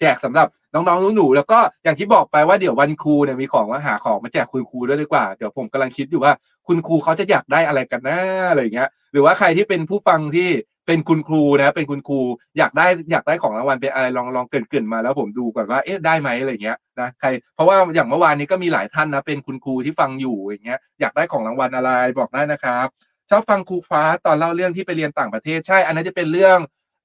[0.00, 6.32] แจกสำหรับ น้องๆหนูๆแล้วก็อย่างที่บอกไปว่าเดี๋ยววันครูเนี่ยมีของมาหาของมาแจกคุณครูด้วยดีกว่าเดี๋ยวผมกำลังคิดอยู่ว่า
[6.66, 8.18] คุณครูเขาจะอยากได้อะไรกันนะ
[8.50, 10.48] อะไรอย่างเงี้ย หรือว่าใครที่เป็นผู้ฟังที่
[10.86, 12.20] เป็นคุณครูนะ เป็นคุณครู
[12.58, 22.86] อยากได้อยากได้ของรางวัลเป็นอะไรลองลองเกรินๆมาแล้วผมดูก่อนว่าเอ๊ะได้ไหมอะไรเงี้ยนะใครเพราะว่าอย่างเมื่อวานนี้ก็มีหลายท่านนะเป็นคุณครูที่ฟังอยู่อย่างเงี้ยอยากได้ของรางวัลอะไรบอกได้นะครับ
[23.30, 26.58] ชอบฟังครูฟ้าตอนเล่าเรื่องที่ไปเรียนต่างประเทศใช่ อันนั้นจะเป็นเรื่อง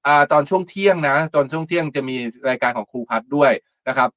[0.06, 2.16] อตอนช่วงเที่ยงนะ ตอนช่วงเที่ยงจะมี
[2.48, 3.52] รายการของครูพัดด้วย
[3.88, 4.10] นะครับ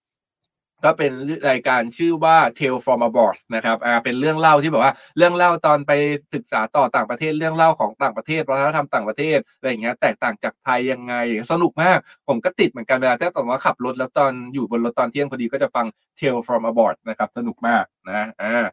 [0.85, 1.11] ก็เป็น
[1.49, 5.91] รายการชื่อว่า Tale from Abroad นะครับอ่าเป็นเรื่องเล่าที่แบบว่าเรื่องเล่าตอนไป
[6.33, 11.13] ศึกษาต่อต่างประเทศเรื่องเล่าของต่างประเทศวัฒนธรรมต่างประเทศอะไรอย่างเงี้ยแตกต่างจากไทยยังไง
[11.51, 15.85] สนุกมาก ผมก็ติดเหมือนกันเวลาถ้าสมมติว่าขับรถแล้วตอนอยู่บนรถตอนเที่ยงพอดีก็จะฟัง
[16.19, 18.65] Tale from Abroad นะครับสนุกมากนะอ่า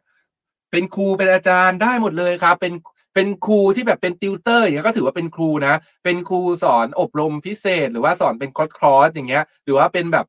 [0.71, 2.73] เป็นครูเป็นอาจารย์ได้หมดเลยครับ เป็น
[3.19, 10.25] เป็นครูที่แบบเป็นติวเตอร์อย่างเงี้ยก็ถือว่าเป็นครูนะ เป็นครูสอนอบรมพิเศษ หรือว่าสอนเป็นคอร์สคอร์สอย่างเงี้ย หรือว่าเป็นแบบ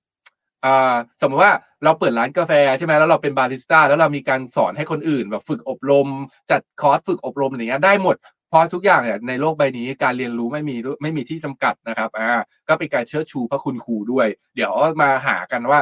[0.64, 1.52] อ่าสมมติว่า
[1.84, 6.08] เราเปิดร้านกาแฟใช่ไหมแล้วเราเป็นบาริสต้าแล้วเรามีการสอนให้คนอื่น แบบฝึกอบรม
[6.50, 8.16] จัดคอร์สฝึกอบรมอย่างเงี้ยได้หมด
[8.48, 14.72] เพราะทุกอย่างเนี่ยในโลกใบนี้การเรียนรู้ไม่มีไม่มีที่จำกัดนะครับอ่าก็เป็นการเชิดชูพระคุณครูด้วย เดี๋ยว
[15.02, 15.80] มาหากันว่า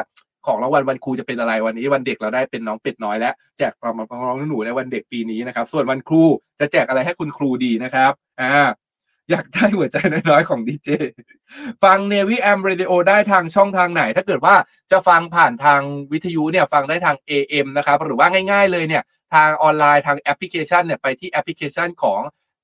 [0.49, 6.25] ของรางวัลวันครูจะเป็นอะไรวันนี้ วันเด็กเราได้เป็นน้องเป็ดน้อยแล้วแจกความน้องหนูในวันเด็กปีนี้นะครับ ส่วนวันครู
[6.61, 8.53] จะแจกอะไรให้คุณครูดีนะครับอ่า
[9.31, 10.89] อยากได้หัวใจน้อยๆของดีเจ
[11.83, 14.55] ฟัง Navy Am Radio ได้ทางช่องทางไหน ถ้าเกิดว่า
[14.91, 15.81] จะฟังผ่านทาง
[16.13, 19.03] วิทยุเนี่ยฟังได้ทาง AM นะครับ หรือว่าง่ายๆเลยเนี่ย
[19.35, 22.21] ทางออนไลน์ทางแอปพลิเคชันเนี่ยไปที่แอปพลิเคชันของ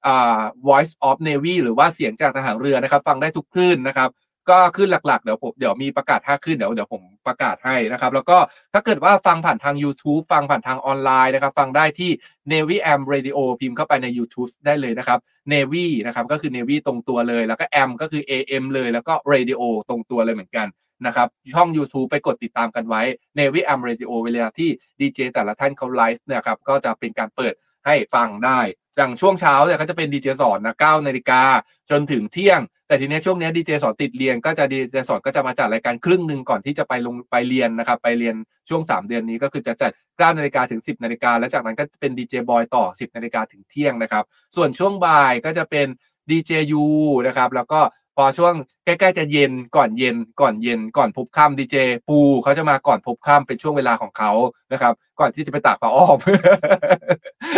[0.07, 4.09] อ่า Voice of Navy หรือว่าเสียงจากทหารเรือนะครับ ฟังได้ทุกคลื่นนะครับ
[4.51, 8.39] ก็ขึ้นหลักๆ เดี๋ยวผมเดี๋ยวมีประกาศ5ขึ้นเดี๋ยวเดี๋ยวผมประกาศให้นะครับ แล้วก็
[8.73, 12.11] ถ้าเกิดว่าฟังผ่านทาง YouTube ฟังผ่านทางออนไลน์นะครับ ฟังได้ที่
[12.53, 15.19] Navy Am Radio พิมพ์เข้าไปใน YouTube ได้เลยนะครับ
[15.53, 20.67] Navy นะครับก็คือ Navy ตรงตัวเลย แล้วก็ Am ก็คือ AM เลยแล้วก็ Radio ตรงตัวเลยเหมือนกัน
[21.07, 23.03] นะครับช่อง YouTube ไปกดติดตามกันไว้
[23.39, 24.71] Navy Am Radio เวลาที่
[25.01, 27.55] ดีเจแต่ละท่านเขาไลฟ์เนี่ยครับก็จะเป็นการเปิด
[27.87, 28.61] ให้ฟังได้
[28.97, 31.43] อย่างช่วงเช้าเนี่ยก็จะเป็นดีเจสอนนะ9นาฬิกา
[31.91, 32.61] จนถึงเที่ยง
[32.95, 38.37] แต่ทีนี้ช่วงนี้ดีเจสอนติดเรียนก็จะดีเจสอนก็จะมาจัดรายการครึ่งหนึ่งก่อนที่จะไปลงไปเรียนนะครับ ไปเรียน
[38.69, 44.25] ช่วง 3 เดือนนี้ก็คือจะจัด9นาฬิกาถึง 10นาฬิกาแล้วจากนั้นก็เป็นดีเจบอยต่อ 10นาฬิกาถึงเที่ยงนะครับ
[44.57, 45.87] ส่วนช่วงบ่ายก็จะเป็น
[46.31, 46.85] ดีเจยู
[47.27, 47.81] นะครับ แล้วก็
[48.19, 51.77] พอช่วงใกล้ๆจะเย็นก่อนเย็นก่อนเย็น ก่อนพบค่ำดีเจ
[52.09, 54.33] ปูเขาจะมาก่อนพบค่ำเป็นช่วงเวลาของเขา
[54.73, 56.19] นะครับ ก่อนที่จะไปตากผ้าอ้อม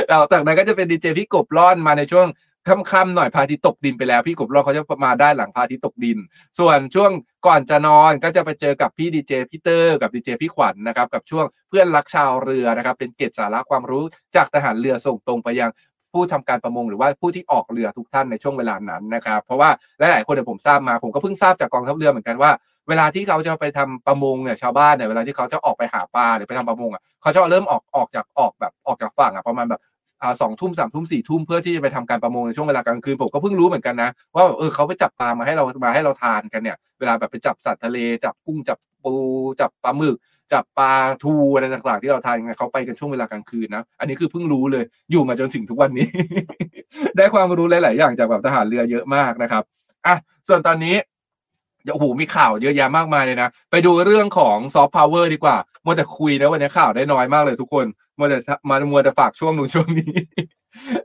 [0.08, 2.26] แล้วจากนั้นก็จะเป็นดีเจพี่กบล่อนมาในช่วง
[2.68, 6.18] ค่ำๆหน่อยพระอาทิตย์ตกดินไปแล้ว พี่กบล่อเขาจะมาได้หลังพระอาทิตย์ตกดิน
[6.58, 7.10] ส่วนช่วง
[7.46, 14.04] ก่อนจะนอนก็จะไปเจอกับพี่ดีเจพี่เตอร์กับดีเจพี่ขวัญนนะครับกับช่วงเพื่อนรักชาวเรือนะครับ เป็นเกร็ดสาระความรู้
[14.36, 15.70] จากทหารเรือส่งตรงไปยัง
[16.12, 22.50] ผู้ทำการประมงหรือว่าผู้ที่ออกเรือทุกท่านในช่วงเวลานั้นนะครับ เพราะว่าหลายๆคนเนี่ยผมทราบมาผมก็เพิ่งทราบจากกองทัพเรือเหมือนกันว่า
[22.88, 29.80] เวลาที่เขาจะไปทำประมงเนี่ยชาวบ้านเนี่ยเวลาที่เขาจะออกไปหาปลาหรือไปทำประมงอะเขาจะเริ่มออกออกจากออกแบบออกจากฝั่งอะประมาณแบบ
[30.40, 39.14] สองทุ่มสามทุ่มสี่ทุ่มเพื่อที่จะไปทำการประมงในช่วงเวลากลางคืนผมก็เพิ่งรู้เหมือนกันนะว่าเออเขาไปจับปลามาให้เรามาให้เราทานกันเนี่ยเวลาแบบไปจับสัตว์ทะเลจับกุ้งจับปู
[39.60, 40.16] จับปลาหมึก
[40.52, 40.92] จับปลา
[41.22, 46.06] ทูอะไรต่างๆที่เราทานกันเขาไปกันช่วงเวลากลางคืนนะอันนี้คือเพิ่งรู้เลยอยู่มาจนถึงทุกวันนี้
[47.16, 49.62] ได้ความรู้หลาย ๆ อย่างจากแบบทหารเรือเยอะมากนะครับ
[50.06, 50.16] อะ
[50.48, 50.96] ส่วนตอนนี้
[51.92, 57.86] โอ้โหมีข่าวเยอะแยะมากมายเลยนะ ไปดูเรื่องของซอฟต์พาวเวอร์ดีกว่ามัวแต่คุยนะวันนี้ข่าวได้น้อยมากเลยทุกคน
[58.18, 58.38] มัวแต่
[58.68, 60.12] มามัวแต่ฝากช่วงนู้นช่วงนี้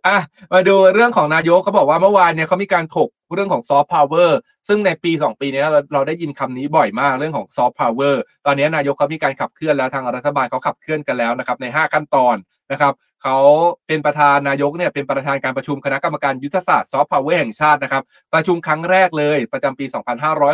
[0.08, 0.18] อะ
[0.54, 12.36] มาดูเรื่องของนายกเขาบอกว่าเมื่อวานเนี่ยเขามีการถกเรื่องของซอฟต์พาวเวอร์ซึ่งในปี 2 ปีนี้เราเราได้ยินคำนี้บ่อยมากเรื่องของซอฟต์พาวเวอร์ตอนนี้นายกเขามีการขับเคลื่อนแล้วทางรัฐบาลเขาขับเคลื่อนกันแล้วนะครับใน 5 ขั้นตอน
[12.72, 13.40] นะครับเขา
[13.88, 18.04] เป็นประธานนายกเนี่ยเป็นประธานการประชุมคณะกรรมการยุทธศาสตร์ซอฟต์พาวเวอร์แห่งชาตินะครับ
[18.34, 19.86] ประชุมครั้งแรกเลยประจำปี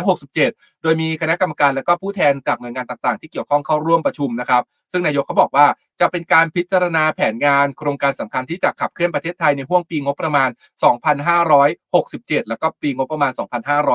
[0.08, 4.62] 2567 โดยมีคณะกรรมการและก็ผู้แทนจากหน่วยงานต่างๆ ที่เกี่ยวข้องเข้าร่วมประชุมนะครับ
[4.92, 5.66] ซึ่งนายกเขาบอกว่า
[6.00, 10.50] จะเป็นการพิจารณาแผนงานโครงการสำคัญที่จะขับเคลื่อนประเทศไทยในห้วงปีงบประมาณ
[11.68, 13.32] 2567 แล้วก็ปีงบประมาณ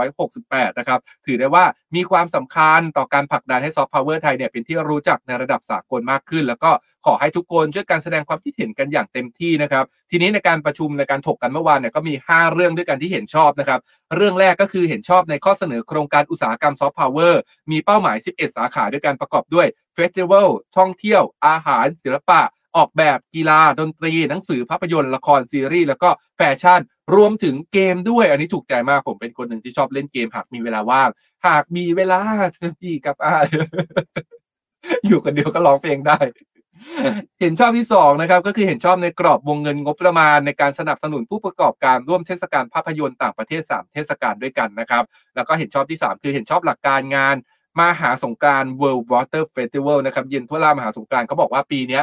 [0.08, 1.66] 2568 นะครับ ถือได้ว่า
[1.96, 6.72] มีความสำคัญต่อการผลักดันให้ซอฟต์พาวเวอร์ไทยเนี่ยเป็นที่รู้จักในระดับสากลมากขึ้น แล้วก็
[7.06, 13.80] ขอให้ทุกคนช่วยกันแสดงความคิดเห็นกันอย่างเต็มที่นะครับ ทีนี้ในการประชุมในการถกกันเมื่อวานเนี่ยก็มี 5 เรื่องด้วยกันที่เห็นชอบนะครับ
[14.16, 17.42] เรื่องแรกก็คือเห็นชอบในข้อเสนอโครงการอุตสาหกรรมซอฟต์พาวเวอร์
[17.72, 22.42] มีเป้าหมาย 11 สาขาด้วยกันประกอบด้วย เฟสติวัลท่องเที่ยว อาหาร ศิลปะ
[22.76, 26.82] ออกแบบกีฬาดนตรี หนังสือภาพยนตร์ละครซีรีส์แล้วก็แฟชั่น
[27.16, 31.10] รวมถึงเกมด้วย อันนี้ถูกใจมากผมเป็นคนหนึ่งที่ชอบเล่นเกมหากมีเวลาว่าง
[31.48, 32.20] หากมีเวลา
[32.82, 33.36] พี่กับอา
[35.08, 36.20] อยู่คนเดียวก็ร้องเพลงได้
[37.42, 45.04] เห็นชอบที่สองนะครับก็คือเห็นชอบในกรอบวงเงินงบประมาณ ในการสนับสนุนผู้ประกอบการร่วมเทศกาลภาพยนตร์ต่างประเทศ 3 เทศกาลด้วยกันนะครับ
[45.36, 47.36] แล้วก็เห็นชอบที่ 3 คือเห็นชอบหลักการงาน
[47.82, 52.02] มหาสงกราร World Water Festival นะครับเย็นทั่วลามหาสงกานต์เขาบอกว่าปีนี้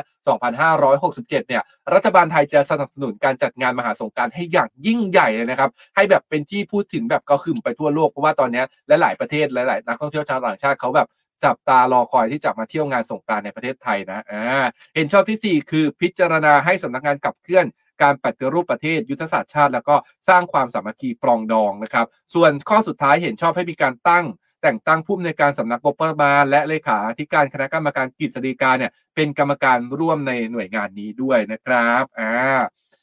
[0.52, 1.62] 2567 เนี่ย
[1.94, 11.08] รัฐบาลไทยจะสนับสนุนการจัดงานมหาสงการให้อย่างยิ่งใหญ่เลยนะครับ ให้แบบเป็นที่พูดถึงแบบก็ขึ้นไปทั่วโลก เพราะว่าตอนนี้และหลายประเทศหลาย ๆ นักท่องเที่ยวชาวต่างชาติเขาแบบ
[11.44, 17.66] จับตารอคอยที่จะมาเที่ยวงานสงกานต์ในประเทศไทยนะอ่าเห็นชอบที่ 4 คือพิจารณาให้สำนักงานขับเคลื่อน
[18.02, 19.94] การปฏิรูปประเทศยุทธศาสตร์ชาติ แล้วก็
[20.28, 24.24] สร้างความสามัคคีปรองดองนะครับ ส่วนข้อสุดท้ายเห็นชอบให้มีการตั้ง
[24.62, 32.30] แต่งตั้งผู้อำนวยการสำนักงบประมาณและเลขาธิการคณะกรรมการกฤษฎีกาเนี่ยเป็นกรรมการร่วมในหน่วยงานนี้ด้วยนะครับอ่า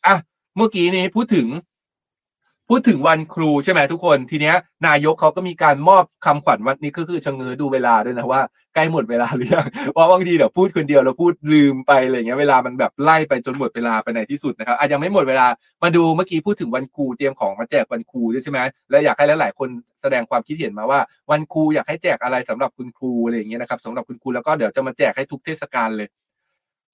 [0.06, 0.16] อะ
[0.56, 1.48] เมื่อกี้นี้พูดถึง
[2.70, 4.56] พูดถึงวันครูใช่ไหมทุกคนทีเนี้ย
[4.88, 8.42] นายกเขาก็มีการมอบคำขวัญวันนี้ก็คือชะเง้อดูเวลาด้วยนะว่า
[8.76, 15.48] ใกล้หมดเวลาหรือยังเพราะบางทีเดี๋ยวพูดคนเดียวเราพูดลืมไปอะไรเงี้ยเวลามันแบบไล่ไปจนหมดเวลาไปในที่สุดนะครับอาจจะยังไม่หมดเวลา
[15.84, 18.60] มาดูเมื่อกี้พูดถึงวันครูเตรียมของมาแจกวันครูด้วยใช่ไหม
[18.90, 19.70] และอยากให้หลายๆคน
[20.02, 21.00] แสดงความคิดเห็นมาว่า
[21.32, 26.08] วันครูอยากให้แจกอะไรสำหรับคุณครูอะไรอย่างเงี้ยนะครับสำหรับคุณครูแล้วก็เดี๋ยวจะมาแจกให้ทุกเทศกาลเลย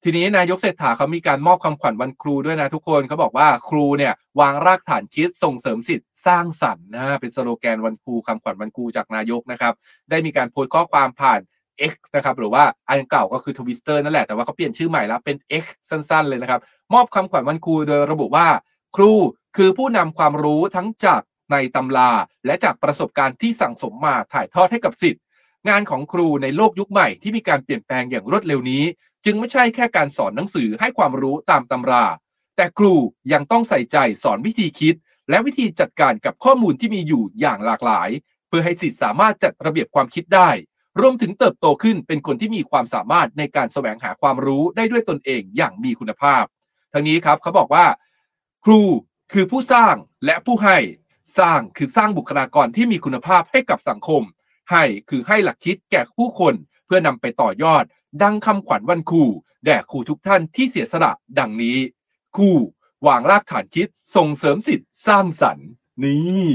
[0.06, 9.74] ทีนี้นายกเศรษฐาเขามีการมอบคำขวัญวันครูด้วยนะทุกคนเขาบอกว่าครูเนี่ยวางรากฐานคิดส่งเสริมศิษย์สร้างสรรค์นะเป็นสโลแกนวันครูคำขวัญวันครูจากนายกนะครับ
[10.10, 11.40] ได้มีการโพสต์ข้อความผ่าน
[11.92, 16.60] X นะครับหรือว่าอันเก่าก็คือทวิตเตอร์นั่นแหละแต่ว่าเขาเปลี่ยนชื่อใหม่แล้วเป็น X สั้นๆ เลยนะครับ
[16.94, 18.48] มอบคำขวัญวันครูโดยระบุว่า
[18.96, 19.12] ครู
[19.58, 22.12] คือผู้นำความรู้ทั้งจากในตำรา
[22.46, 25.22] และจากประสบการณ์ที่สั่งสมมาถ่ายทอดให้กับสิทธิ์
[25.70, 28.84] งานของครูในโลกยุคใหม่ที่มีการเปลี่ยนแปลงอย่างรวดเร็วนี้
[29.26, 32.06] จึงไม่ใช่แค่การสอนหนังสือให้ความรู้ตามตำรา
[32.56, 32.94] แต่ครู
[33.34, 34.96] ยังต้องใส่ใจสอนวิธีคิด
[35.30, 38.10] และวิธีจัดการกับข้อมูลที่มีอยู่อย่างหลากหลาย
[38.48, 40.50] เพื่อให้สิทธิ์สามารถจัดระเบียบความคิดได้
[41.02, 46.44] รวมถึงเติบโตขึ้นเป็นคนที่มีความสามารถในการแสวงหาความรู้ได้ด้วยตนเองอย่างมีคุณภาพ
[46.94, 47.86] ทั้งนี้ครับเขาบอกว่า
[48.66, 48.82] ครู
[49.34, 49.96] คือผู้สร้าง
[50.26, 50.78] และผู้ให้
[51.40, 54.22] สร้างคือสร้างบุคลากรที่มีคุณภาพให้กับสังคม
[54.72, 56.54] ให้คือให้หลักคิดแก่ผู้คน
[56.86, 57.84] เพื่อนำไปต่อยอด
[58.22, 59.24] ดังคำขวัญวันครู
[59.66, 61.78] แด่ครูทุกท่านที่เสียสละดังนี้
[62.36, 62.50] ครู
[63.08, 65.70] วางรากฐานคิดส่งเสริมสิทธิ์สร้างสรรค์
[66.04, 66.48] นี่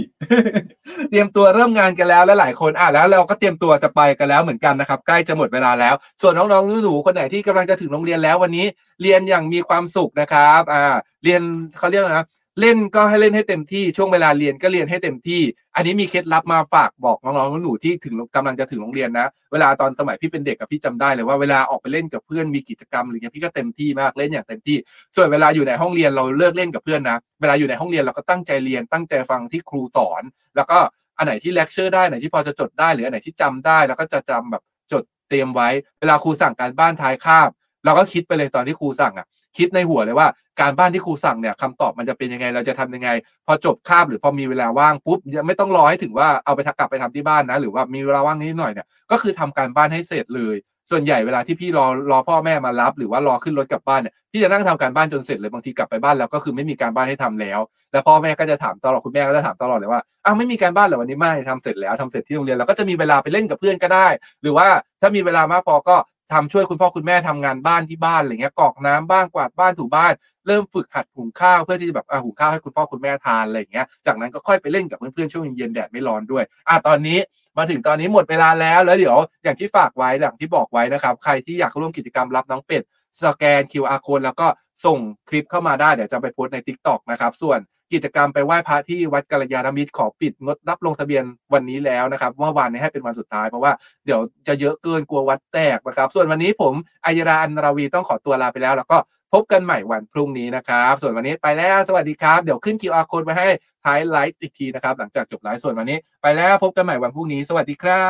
[1.10, 8.66] เตรียมตัวเริ่มงานกันแล้วและหลายคนอะแล้วเราก็เตรียมตัวจะไปกันแล้วเหมือนกันนะครับ ใกล้จะหมดเวลาแล้ว ส่วนน้องๆหนูๆคนไหนที่กำลังจะถึงโรงเรียนแล้ววันนี้
[9.02, 10.82] เรียนอย่างมีความสุขนะครับ อ่า
[11.24, 11.42] เรียน
[11.78, 12.26] เขาเรียกนะ
[12.60, 15.40] เล่นก็ให้เล่นให้เต็มที่ช่วงเวลาเรียนก็เรียนให้เต็มที่
[15.74, 24.76] อันนี้มีเคล็ดลับมาฝากบอกน้องๆหนูที่ถึงกำลังจะถึงโรงเรียนนะ เวลาตอนสมัยพี่เป็นเด็กกับพี่จำได้เลยว่าเวลาออกไปเล่นกับเพื่อนมีกิจกรรมอะไรเงี้ยพี่ก็เต็มที่มากเล่นอย่างเต็มที่
[25.16, 30.22] ส่วนเวลาอยู่ในห้องเรียนเราเลิกเล่นกับเพื่อนนะ เวลาอยู่ในห้องเรียนเราก็ตั้งใจเรียนตั้งใจฟังที่ครูสอน
[30.56, 30.78] แล้วก็
[31.18, 35.68] อันไหนที่เลคเชอร์ได้ไหนที่พอจะจดได้หรืออันไหนที่จำได้แล้วก็จะจำแบบจดเตรียมไว้
[36.00, 37.50] เวลาครูสั่งการบ้านท้ายคาบ
[37.84, 39.26] เราก็คิดไปเลยตอนที่ครูสั่งอะ
[39.58, 40.28] คิดในหัวเลยว่า
[40.60, 43.08] การบ้านที่ครูสั่งเนี่ยคำตอบมันจะเป็นยังไง เราจะทำยังไง
[43.46, 50.56] พอจบคาบหรือพอมีเวลาว่างปุ๊บยังไม่ต้องรอให้ถึงว่าเอาไปกลับไปทำที่บ้านนะ หรือว่ามีเวลาว่างนิดหน่อยเนี่ยก็คือทำการบ้านให้เสร็จเลย
[50.90, 57.60] ส่วนใหญ่เวลาที่พี่รอรอพ่อแม่มารับ หรือว่ารอขึ้นรถกลับบ้านเนี่ยพี่จะนั่งทำการบ้านจนเสร็จเลยบางทีกลับไปบ้านแล้วก็คือไม่มีการบ้านให้ทำแล้ว
[57.92, 64.08] แล้วพ่อแม่ก็จะถามตลอดคุณแม่ก็จะถามตลอดเลยว่าอ้าวไม่มีการบ้านเหรอวันนี้ไม่ทำเสร็จแล้วทำเสร็จที่โรงเรียนเราก็จะมีเวลาไปเล่นกับเพื่อนก็ได้
[64.42, 64.66] หรือว่า
[65.00, 65.96] ถ้ามีเวลามากพอก็
[66.32, 70.12] ทำช่วยคุณพ่อคุณแม่ทำงานบ้านที่บ้านอะไรเงี้ยกรอกน้ำบ้างกวาดบ้านถูบ้าน
[70.46, 77.18] เริ่มฝึกหัดหุงข้าวเพื่อที่จะแบบอะหุงข้าวให้คุณพ่อคุณแม่ทานอะไรเงี้ยจากนั้นก็ค่อยไปเล่นกับเพื่อนๆช่วงเย็นๆแดดไม่ร้อนด้วยอะตอนนี้
[77.58, 82.82] มาถึงตอนนี้หมดเวลาแล้วแล้วเดี๋ยวอย่างที่ฝากไว้อย่างที่บอกไว้นะครับ ใครที่อยากร่วมกิจกรรมรับน้องเป็ด
[83.24, 84.46] สแกน QR code แล้วก็
[84.84, 84.98] ส่ง
[85.28, 87.58] คลิปเข้ามาได้เดี๋ยวจะไปโพสใน TikTok นะครับส่วน
[87.92, 91.24] กิจกรรมไปไหว้พระที่วัดกัลยาณมิตรขอปิดงดรับลงทะเบียน
[91.54, 93.72] วันนี้แล้วนะครับว่าวันนี้ให้เป็นวันสุดท้ายเพราะว่า
[94.06, 96.74] เดี๋ยวจะเยอะเกินกลัววัดแตกนะครับ ส่วนวันนี้ผม
[97.06, 98.98] อัยราอันราวีต้องขอตัวลาไปแล้ว แล้วก็
[99.32, 103.48] พบกันใหม่วันพรุ่งนี้นะครับ ส่วนวันนี้ไปแล้วสวัสดีครับ เดี๋ยวขึ้น QR code ไว้ให้
[103.84, 108.08] ท้ายไลฟ์อีกทีนะครับ หลังจากจบไลฟ์ส่วนวันนี้ ไปแล้วพบกันใหม่วันพรุ่งนี้ สวัสดีครั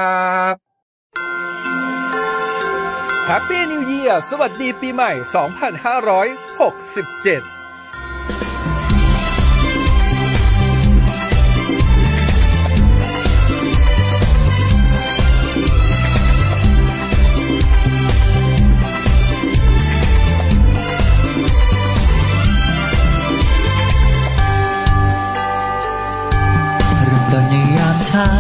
[0.53, 0.55] บ
[3.31, 5.12] Happy New Year สวัสดีปีใหม่
[7.53, 7.57] 2567
[28.07, 28.30] เช้า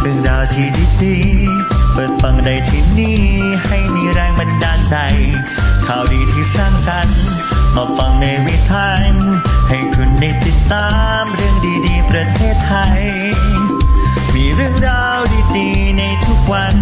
[0.00, 0.66] เรื่องราวที่
[1.02, 3.20] ดีๆ เปิดฟังได้ที่นี่
[3.66, 4.96] ให้มีแรงบันดาลใจ
[5.86, 7.22] ข่าวดีที่สร้างสรรค์
[7.74, 8.88] มาฟังในวิถี
[9.68, 10.90] ให้คุณได้ติดตา
[11.20, 13.02] มเรื่องดีๆ ประเทศไทย
[14.34, 15.20] มีเรื่องราว
[15.56, 16.76] ดีๆ ในทุกวัน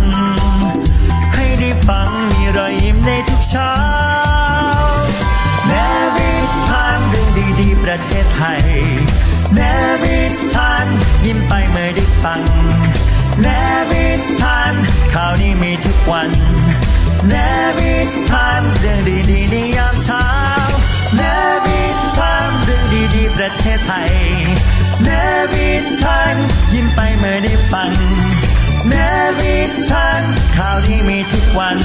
[1.34, 3.72] ให้ได้ฟังมีรอยยิ้มในทุกเช้า
[5.68, 5.72] แน
[6.16, 6.30] วิ
[6.68, 7.28] ทานเรื่อง
[7.60, 8.64] ดีๆ ประเทศไทย
[9.56, 9.60] แน
[10.02, 10.18] วิ
[10.54, 10.86] ทาน
[11.24, 12.40] ยิ้มไปเมื่อได้ฟัง
[13.42, 13.48] แน
[13.90, 14.06] วิ
[14.42, 14.72] ทาน
[15.12, 16.28] ข่าวนี้มีทุกวัน
[17.28, 17.34] แน
[17.78, 17.94] วิ
[18.30, 20.26] ทานเรื่องดีๆในยามเช้า
[21.16, 21.22] แน
[21.64, 21.80] วิ
[22.18, 22.84] ทานเรื่อง
[23.14, 24.12] ดีๆประเทศไทย
[25.04, 25.08] แน
[25.52, 25.70] วิ
[26.02, 26.34] ทาน
[26.72, 27.90] ยิ้มไปเมื่อได้ฟัง
[28.88, 28.94] แน
[29.38, 29.56] วิ
[29.90, 30.22] ทาน
[30.56, 31.78] ข่าวที่มีทุกวัน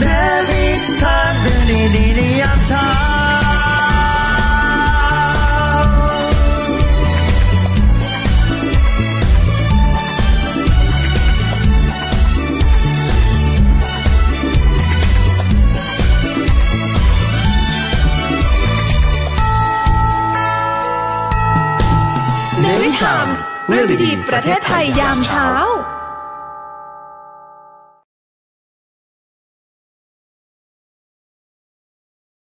[0.00, 0.04] แน
[0.48, 0.66] วิ
[1.02, 1.62] ทานเรื่อง
[1.96, 3.13] ดีๆในยามเช้า
[23.02, 23.28] ชาม
[23.68, 25.50] เรื่องดีๆประเทศไทยยามเช้า